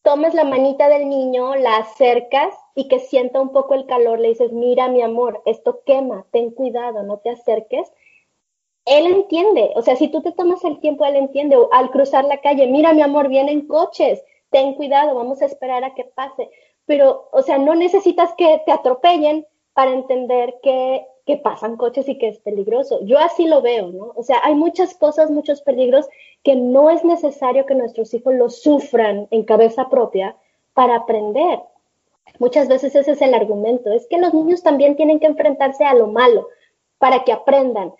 tomes 0.02 0.32
la 0.32 0.44
manita 0.44 0.88
del 0.88 1.08
niño, 1.08 1.56
la 1.56 1.78
acercas 1.78 2.54
y 2.74 2.88
que 2.88 3.00
sienta 3.00 3.40
un 3.40 3.52
poco 3.52 3.74
el 3.74 3.86
calor, 3.86 4.20
le 4.20 4.28
dices, 4.28 4.52
mira 4.52 4.88
mi 4.88 5.02
amor, 5.02 5.42
esto 5.44 5.82
quema, 5.84 6.24
ten 6.30 6.52
cuidado, 6.52 7.02
no 7.02 7.18
te 7.18 7.30
acerques. 7.30 7.92
Él 8.86 9.06
entiende, 9.06 9.72
o 9.74 9.82
sea, 9.82 9.96
si 9.96 10.08
tú 10.08 10.22
te 10.22 10.32
tomas 10.32 10.64
el 10.64 10.80
tiempo, 10.80 11.04
él 11.04 11.16
entiende. 11.16 11.56
O 11.56 11.68
al 11.72 11.90
cruzar 11.90 12.24
la 12.24 12.40
calle, 12.40 12.66
mira 12.68 12.94
mi 12.94 13.02
amor, 13.02 13.28
vienen 13.28 13.66
coches, 13.66 14.22
ten 14.50 14.74
cuidado, 14.74 15.14
vamos 15.14 15.42
a 15.42 15.46
esperar 15.46 15.84
a 15.84 15.94
que 15.94 16.04
pase. 16.04 16.50
Pero, 16.86 17.28
o 17.32 17.42
sea, 17.42 17.58
no 17.58 17.74
necesitas 17.74 18.32
que 18.36 18.62
te 18.64 18.72
atropellen 18.72 19.46
para 19.74 19.92
entender 19.92 20.56
que, 20.62 21.06
que 21.26 21.36
pasan 21.36 21.76
coches 21.76 22.08
y 22.08 22.18
que 22.18 22.28
es 22.28 22.38
peligroso. 22.40 23.04
Yo 23.04 23.18
así 23.18 23.46
lo 23.46 23.60
veo, 23.60 23.88
¿no? 23.88 24.12
O 24.16 24.22
sea, 24.22 24.40
hay 24.42 24.54
muchas 24.54 24.94
cosas, 24.94 25.30
muchos 25.30 25.60
peligros 25.62 26.08
que 26.42 26.56
no 26.56 26.90
es 26.90 27.04
necesario 27.04 27.66
que 27.66 27.74
nuestros 27.74 28.14
hijos 28.14 28.34
los 28.34 28.62
sufran 28.62 29.28
en 29.30 29.44
cabeza 29.44 29.88
propia 29.88 30.36
para 30.72 30.96
aprender. 30.96 31.60
Muchas 32.38 32.68
veces 32.68 32.94
ese 32.94 33.12
es 33.12 33.22
el 33.22 33.34
argumento, 33.34 33.92
es 33.92 34.06
que 34.06 34.18
los 34.18 34.32
niños 34.32 34.62
también 34.62 34.96
tienen 34.96 35.18
que 35.18 35.26
enfrentarse 35.26 35.84
a 35.84 35.94
lo 35.94 36.06
malo 36.06 36.48
para 36.98 37.24
que 37.24 37.32
aprendan. 37.32 37.92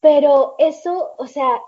Pero 0.00 0.54
eso, 0.58 1.12
o 1.18 1.26
sea, 1.26 1.60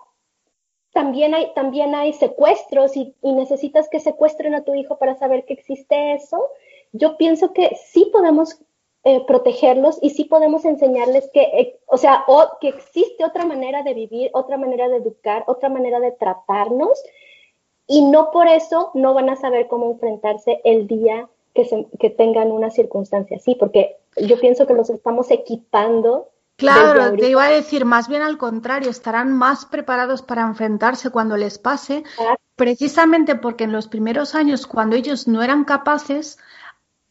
también 0.92 1.34
hay, 1.34 1.52
también 1.54 1.94
hay 1.94 2.12
secuestros 2.12 2.96
y, 2.96 3.14
necesitas 3.22 3.88
que 3.88 4.00
secuestren 4.00 4.54
a 4.54 4.64
tu 4.64 4.74
hijo 4.74 4.98
para 4.98 5.16
saber 5.16 5.44
que 5.44 5.54
existe 5.54 6.14
eso. 6.14 6.50
Yo 6.92 7.16
pienso 7.16 7.52
que 7.52 7.76
sí 7.76 8.10
podemos 8.12 8.60
eh, 9.04 9.24
protegerlos 9.26 9.98
y 10.02 10.10
sí 10.10 10.24
podemos 10.24 10.64
enseñarles 10.64 11.28
que, 11.32 11.42
eh, 11.42 11.80
o 11.86 11.96
sea, 11.96 12.24
que 12.60 12.68
existe 12.68 13.24
otra 13.24 13.46
manera 13.46 13.82
de 13.82 13.94
vivir, 13.94 14.30
otra 14.34 14.58
manera 14.58 14.88
de 14.88 14.96
educar, 14.96 15.44
otra 15.46 15.68
manera 15.68 15.98
de 15.98 16.12
tratarnos 16.12 17.02
y 17.86 18.02
no 18.02 18.30
por 18.30 18.46
eso 18.46 18.90
no 18.94 19.14
van 19.14 19.30
a 19.30 19.36
saber 19.36 19.68
cómo 19.68 19.90
enfrentarse 19.90 20.60
el 20.64 20.86
día 20.86 21.28
que, 21.54 21.64
se, 21.64 21.86
que 21.98 22.10
tengan 22.10 22.52
una 22.52 22.70
circunstancia 22.70 23.38
así, 23.38 23.54
porque 23.54 23.96
yo 24.16 24.38
pienso 24.38 24.66
que 24.66 24.74
los 24.74 24.90
estamos 24.90 25.30
equipando 25.30 26.28
Claro, 26.56 27.16
te 27.16 27.30
iba 27.30 27.44
a 27.44 27.50
decir, 27.50 27.84
más 27.84 28.08
bien 28.08 28.22
al 28.22 28.38
contrario, 28.38 28.90
estarán 28.90 29.32
más 29.32 29.66
preparados 29.66 30.22
para 30.22 30.42
enfrentarse 30.42 31.10
cuando 31.10 31.36
les 31.36 31.58
pase, 31.58 32.04
precisamente 32.56 33.34
porque 33.34 33.64
en 33.64 33.72
los 33.72 33.88
primeros 33.88 34.34
años, 34.34 34.66
cuando 34.66 34.94
ellos 34.94 35.26
no 35.26 35.42
eran 35.42 35.64
capaces, 35.64 36.38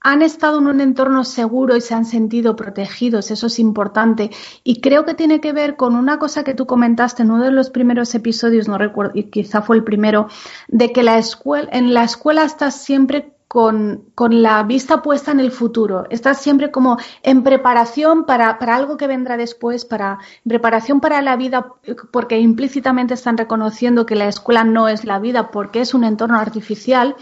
han 0.04 0.24
estado 0.24 0.58
en 0.58 0.68
un 0.68 0.82
entorno 0.82 1.24
seguro 1.24 1.76
y 1.76 1.82
se 1.82 1.94
han 1.94 2.06
sentido 2.06 2.56
protegidos, 2.56 3.30
eso 3.30 3.48
es 3.48 3.60
importante. 3.60 4.32
Y 4.64 4.82
creo 4.82 5.06
que 5.06 5.14
tiene 5.14 5.40
que 5.40 5.54
ver 5.54 5.76
con 5.76 5.96
una 5.96 6.18
cosa 6.18 6.44
que 6.44 6.56
tú 6.56 6.66
comentaste 6.66 7.22
en 7.22 7.32
uno 7.32 7.44
de 7.44 7.52
los 7.52 7.70
primeros 7.70 8.14
episodios, 8.16 8.68
no 8.68 8.80
recuerdo, 8.80 9.12
y 9.14 9.26
quizá 9.26 9.62
fue 9.62 9.76
el 9.76 9.84
primero, 9.84 10.28
de 10.68 10.92
que 10.92 11.04
la 11.04 11.20
escuela, 11.20 11.70
en 11.72 11.94
la 11.94 12.04
escuela 12.04 12.44
estás 12.44 12.82
siempre 12.82 13.34
con, 13.52 14.06
con, 14.16 14.42
la 14.42 14.64
vista 14.64 15.02
puesta 15.02 15.32
en 15.32 15.42
el 15.42 15.52
futuro. 15.52 16.06
Estás 16.10 16.42
siempre 16.42 16.72
como 16.72 16.98
en 17.22 17.44
preparación 17.44 18.24
para, 18.24 18.58
para, 18.58 18.78
algo 18.78 18.96
que 18.96 19.08
vendrá 19.08 19.36
después, 19.36 19.84
para 19.84 20.20
preparación 20.48 21.02
para 21.02 21.22
la 21.22 21.36
vida, 21.36 21.74
porque 22.14 22.40
implícitamente 22.40 23.14
están 23.14 23.38
reconociendo 23.38 24.06
que 24.06 24.16
la 24.16 24.30
escuela 24.30 24.64
no 24.64 24.88
es 24.88 25.04
la 25.04 25.20
vida, 25.20 25.52
porque 25.52 25.82
es 25.82 25.94
un 25.94 26.06
entorno 26.06 26.40
artificial. 26.40 27.18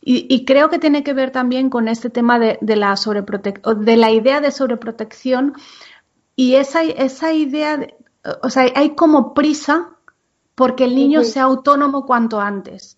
Y, 0.00 0.46
creo 0.46 0.70
que 0.70 0.78
tiene 0.78 1.04
que 1.04 1.12
ver 1.12 1.32
también 1.32 1.68
con 1.68 1.86
este 1.88 2.08
tema 2.08 2.38
de, 2.38 2.56
la 2.62 2.98
de 3.76 3.96
la 3.98 4.10
idea 4.10 4.40
de 4.40 4.52
sobreprotección 4.52 5.52
y 6.34 6.54
esa, 6.54 6.82
esa 6.82 7.34
idea, 7.34 7.86
o 8.42 8.48
sea, 8.48 8.72
hay 8.74 8.94
como 8.94 9.34
prisa 9.34 9.90
porque 10.54 10.84
el 10.84 10.94
niño 10.94 11.24
sea 11.24 11.42
autónomo 11.42 12.06
cuanto 12.06 12.40
antes. 12.40 12.96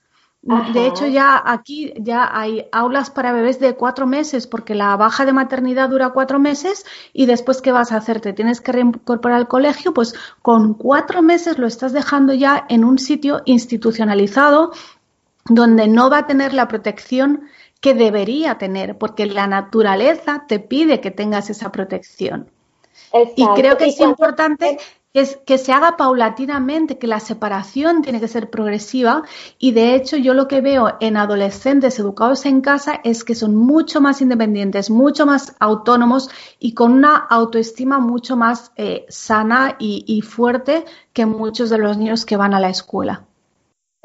De 0.72 0.86
hecho, 0.86 1.08
ya 1.08 1.42
aquí 1.44 1.92
ya 1.98 2.30
hay 2.32 2.68
aulas 2.70 3.10
para 3.10 3.32
bebés 3.32 3.58
de 3.58 3.74
cuatro 3.74 4.06
meses, 4.06 4.46
porque 4.46 4.76
la 4.76 4.96
baja 4.96 5.24
de 5.24 5.32
maternidad 5.32 5.88
dura 5.88 6.10
cuatro 6.10 6.38
meses 6.38 6.86
y 7.12 7.26
después, 7.26 7.60
¿qué 7.60 7.72
vas 7.72 7.90
a 7.90 7.96
hacer? 7.96 8.20
¿Te 8.20 8.32
tienes 8.32 8.60
que 8.60 8.70
reincorporar 8.70 9.38
al 9.38 9.48
colegio? 9.48 9.92
Pues 9.92 10.14
con 10.42 10.74
cuatro 10.74 11.20
meses 11.20 11.58
lo 11.58 11.66
estás 11.66 11.92
dejando 11.92 12.32
ya 12.32 12.64
en 12.68 12.84
un 12.84 12.98
sitio 12.98 13.42
institucionalizado 13.44 14.70
donde 15.46 15.88
no 15.88 16.10
va 16.10 16.18
a 16.18 16.26
tener 16.28 16.54
la 16.54 16.68
protección 16.68 17.48
que 17.80 17.94
debería 17.94 18.56
tener, 18.56 18.98
porque 18.98 19.26
la 19.26 19.48
naturaleza 19.48 20.44
te 20.46 20.60
pide 20.60 21.00
que 21.00 21.10
tengas 21.10 21.50
esa 21.50 21.72
protección. 21.72 22.50
Y 23.34 23.46
creo 23.56 23.76
que 23.76 23.86
es 23.86 24.00
importante 24.00 24.78
que, 25.16 25.22
es, 25.22 25.36
que 25.38 25.56
se 25.56 25.72
haga 25.72 25.96
paulatinamente, 25.96 26.98
que 26.98 27.06
la 27.06 27.20
separación 27.20 28.02
tiene 28.02 28.20
que 28.20 28.28
ser 28.28 28.50
progresiva 28.50 29.22
y 29.58 29.72
de 29.72 29.94
hecho 29.94 30.18
yo 30.18 30.34
lo 30.34 30.46
que 30.46 30.60
veo 30.60 30.98
en 31.00 31.16
adolescentes 31.16 31.98
educados 31.98 32.44
en 32.44 32.60
casa 32.60 33.00
es 33.02 33.24
que 33.24 33.34
son 33.34 33.56
mucho 33.56 34.02
más 34.02 34.20
independientes, 34.20 34.90
mucho 34.90 35.24
más 35.24 35.56
autónomos 35.58 36.28
y 36.58 36.74
con 36.74 36.92
una 36.92 37.16
autoestima 37.16 37.98
mucho 37.98 38.36
más 38.36 38.72
eh, 38.76 39.06
sana 39.08 39.76
y 39.78 40.20
fuerte 40.20 40.84
que 41.14 41.24
muchos 41.24 41.70
de 41.70 41.78
los 41.78 41.96
niños 41.96 42.26
que 42.26 42.36
van 42.36 42.52
a 42.52 42.60
la 42.60 42.68
escuela. 42.68 43.24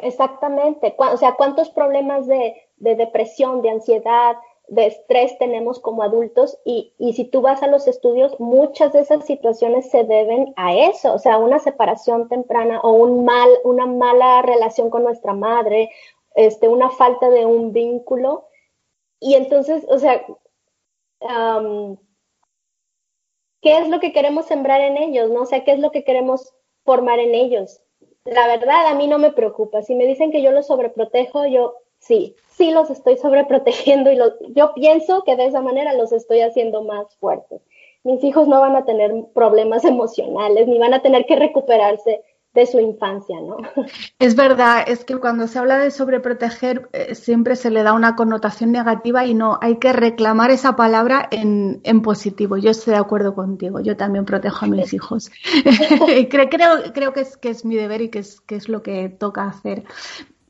Exactamente. 0.01 0.95
O 0.97 1.17
sea, 1.17 1.35
¿cuántos 1.35 1.69
problemas 1.69 2.27
de, 2.27 2.55
depresión, 2.77 3.61
de 3.61 3.69
ansiedad, 3.69 4.35
de 4.71 4.87
estrés 4.87 5.37
tenemos 5.37 5.79
como 5.79 6.01
adultos? 6.01 6.57
Y, 6.65 6.93
y, 6.97 7.13
si 7.13 7.25
tú 7.25 7.41
vas 7.41 7.61
a 7.61 7.67
los 7.67 7.87
estudios, 7.87 8.39
muchas 8.39 8.93
de 8.93 9.01
esas 9.01 9.25
situaciones 9.25 9.89
se 9.91 10.05
deben 10.05 10.53
a 10.55 10.73
eso, 10.75 11.13
o 11.13 11.19
sea, 11.19 11.37
una 11.37 11.59
separación 11.59 12.29
temprana 12.29 12.79
o 12.81 12.93
un 12.93 13.25
mal, 13.25 13.49
una 13.65 13.85
mala 13.85 14.41
relación 14.41 14.89
con 14.89 15.03
nuestra 15.03 15.33
madre, 15.33 15.91
este, 16.35 16.69
una 16.69 16.89
falta 16.89 17.29
de 17.29 17.45
un 17.45 17.73
vínculo. 17.73 18.47
Y 19.19 19.35
entonces, 19.35 19.85
o 19.89 19.99
sea, 19.99 20.25
¿qué 23.61 23.77
es 23.77 23.89
lo 23.89 23.99
que 23.99 24.13
queremos 24.13 24.45
sembrar 24.45 24.81
en 24.81 24.97
ellos? 24.97 25.29
¿No? 25.31 25.41
O 25.41 25.45
sea, 25.45 25.63
¿qué 25.65 25.73
es 25.73 25.79
lo 25.79 25.91
que 25.91 26.03
queremos 26.03 26.53
formar 26.85 27.19
en 27.19 27.35
ellos? 27.35 27.81
la 28.25 28.47
verdad 28.47 28.87
a 28.87 28.95
mí 28.95 29.07
no 29.07 29.17
me 29.17 29.31
preocupa. 29.31 29.81
Si 29.81 29.95
me 29.95 30.05
dicen 30.05 30.31
que 30.31 30.41
yo 30.41 30.51
los 30.51 30.67
sobreprotejo, 30.67 31.45
yo 31.47 31.80
sí, 32.01 32.35
sí 32.49 32.71
los 32.71 32.89
estoy 32.89 33.17
sobreprotegiendo 33.17 34.11
y 34.11 34.19
yo 34.53 34.73
pienso 34.73 35.23
que 35.23 35.37
de 35.37 35.45
esa 35.45 35.61
manera 35.61 35.93
los 35.93 36.11
estoy 36.11 36.41
haciendo 36.41 36.83
más 36.83 37.15
fuertes. 37.15 37.61
Mis 38.03 38.23
hijos 38.23 38.47
no 38.47 38.59
van 38.59 38.75
a 38.75 38.83
tener 38.83 39.11
problemas 39.33 39.85
emocionales 39.85 40.67
ni 40.67 40.77
van 40.79 40.93
a 40.93 41.01
tener 41.01 41.25
que 41.25 41.35
recuperarse 41.35 42.23
de 42.53 42.65
su 42.65 42.79
infancia, 42.79 43.39
¿no? 43.39 43.57
Es 44.19 44.35
verdad, 44.35 44.83
es 44.85 45.05
que 45.05 45.15
cuando 45.17 45.47
se 45.47 45.57
habla 45.57 45.77
de 45.77 45.89
sobreproteger 45.89 46.89
eh, 46.91 47.15
siempre 47.15 47.55
se 47.55 47.71
le 47.71 47.83
da 47.83 47.93
una 47.93 48.15
connotación 48.15 48.71
negativa 48.71 49.25
y 49.25 49.33
no, 49.33 49.57
hay 49.61 49.77
que 49.77 49.93
reclamar 49.93 50.51
esa 50.51 50.75
palabra 50.75 51.27
en, 51.31 51.79
en 51.83 52.01
positivo. 52.01 52.57
Yo 52.57 52.71
estoy 52.71 52.93
de 52.93 52.99
acuerdo 52.99 53.35
contigo, 53.35 53.79
yo 53.79 53.95
también 53.95 54.25
protejo 54.25 54.65
a 54.65 54.67
mis 54.67 54.93
hijos. 54.93 55.31
creo, 56.29 56.49
creo, 56.49 56.93
creo 56.93 57.13
que, 57.13 57.21
es, 57.21 57.37
que 57.37 57.49
es 57.49 57.63
mi 57.63 57.75
deber 57.75 58.01
y 58.01 58.09
que 58.09 58.19
es, 58.19 58.41
que 58.41 58.55
es 58.55 58.67
lo 58.67 58.83
que 58.83 59.07
toca 59.07 59.45
hacer. 59.45 59.83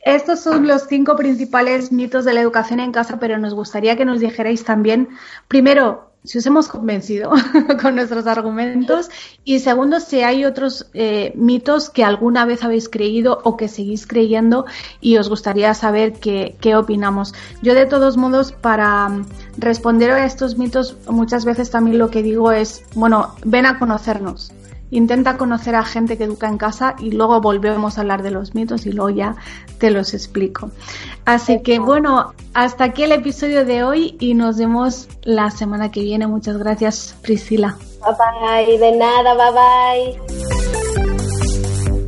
Estos 0.03 0.39
son 0.39 0.67
los 0.67 0.87
cinco 0.87 1.15
principales 1.15 1.91
mitos 1.91 2.25
de 2.25 2.33
la 2.33 2.41
educación 2.41 2.79
en 2.79 2.91
casa, 2.91 3.19
pero 3.19 3.37
nos 3.37 3.53
gustaría 3.53 3.95
que 3.95 4.05
nos 4.05 4.19
dijerais 4.19 4.63
también, 4.63 5.09
primero, 5.47 6.11
si 6.23 6.37
os 6.37 6.45
hemos 6.45 6.67
convencido 6.67 7.31
con 7.81 7.95
nuestros 7.95 8.27
argumentos 8.27 9.09
y 9.43 9.59
segundo, 9.59 9.99
si 9.99 10.21
hay 10.21 10.45
otros 10.45 10.87
eh, 10.93 11.33
mitos 11.35 11.89
que 11.89 12.03
alguna 12.03 12.45
vez 12.45 12.63
habéis 12.63 12.89
creído 12.89 13.39
o 13.43 13.57
que 13.57 13.67
seguís 13.67 14.05
creyendo 14.05 14.65
y 14.99 15.17
os 15.17 15.29
gustaría 15.29 15.73
saber 15.73 16.13
qué, 16.13 16.55
qué 16.61 16.75
opinamos. 16.75 17.33
Yo 17.61 17.73
de 17.73 17.85
todos 17.85 18.17
modos, 18.17 18.51
para 18.51 19.09
responder 19.57 20.11
a 20.11 20.25
estos 20.25 20.57
mitos, 20.57 20.95
muchas 21.07 21.45
veces 21.45 21.71
también 21.71 21.97
lo 21.97 22.11
que 22.11 22.23
digo 22.23 22.51
es, 22.51 22.83
bueno, 22.93 23.35
ven 23.43 23.65
a 23.65 23.79
conocernos 23.79 24.51
intenta 24.91 25.37
conocer 25.37 25.75
a 25.75 25.83
gente 25.83 26.17
que 26.17 26.25
educa 26.25 26.47
en 26.47 26.57
casa 26.57 26.95
y 26.99 27.11
luego 27.11 27.41
volvemos 27.41 27.97
a 27.97 28.01
hablar 28.01 28.21
de 28.21 28.31
los 28.31 28.53
mitos 28.53 28.85
y 28.85 28.91
luego 28.91 29.09
ya 29.09 29.35
te 29.79 29.89
los 29.89 30.13
explico. 30.13 30.69
Así 31.25 31.61
que 31.61 31.79
bueno, 31.79 32.33
hasta 32.53 32.83
aquí 32.83 33.03
el 33.03 33.13
episodio 33.13 33.65
de 33.65 33.83
hoy 33.83 34.15
y 34.19 34.35
nos 34.35 34.57
vemos 34.57 35.07
la 35.23 35.49
semana 35.49 35.91
que 35.91 36.01
viene. 36.01 36.27
Muchas 36.27 36.57
gracias, 36.57 37.15
Priscila. 37.21 37.77
Bye 38.01 38.65
bye, 38.65 38.77
de 38.77 38.97
nada, 38.97 39.33
bye 39.33 39.51
bye. 39.51 40.41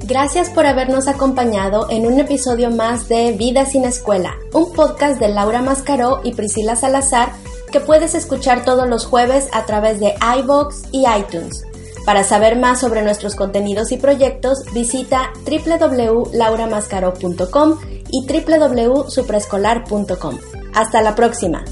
Gracias 0.05 0.49
por 0.49 0.65
habernos 0.65 1.07
acompañado 1.07 1.87
en 1.89 2.05
un 2.05 2.19
episodio 2.19 2.69
más 2.69 3.07
de 3.07 3.31
Vida 3.31 3.65
sin 3.65 3.85
Escuela, 3.85 4.35
un 4.51 4.73
podcast 4.73 5.19
de 5.19 5.29
Laura 5.29 5.61
Mascaró 5.61 6.19
y 6.23 6.33
Priscila 6.33 6.75
Salazar 6.75 7.31
que 7.73 7.79
puedes 7.79 8.13
escuchar 8.13 8.63
todos 8.63 8.87
los 8.87 9.05
jueves 9.05 9.49
a 9.51 9.65
través 9.65 9.99
de 9.99 10.13
iBox 10.37 10.83
y 10.91 11.05
iTunes. 11.07 11.65
Para 12.05 12.23
saber 12.23 12.57
más 12.57 12.79
sobre 12.79 13.01
nuestros 13.01 13.35
contenidos 13.35 13.91
y 13.91 13.97
proyectos, 13.97 14.63
visita 14.73 15.33
www.lauramascaro.com 15.45 17.79
y 18.11 18.27
www.supraescolar.com. 18.27 20.37
Hasta 20.73 21.01
la 21.01 21.15
próxima. 21.15 21.65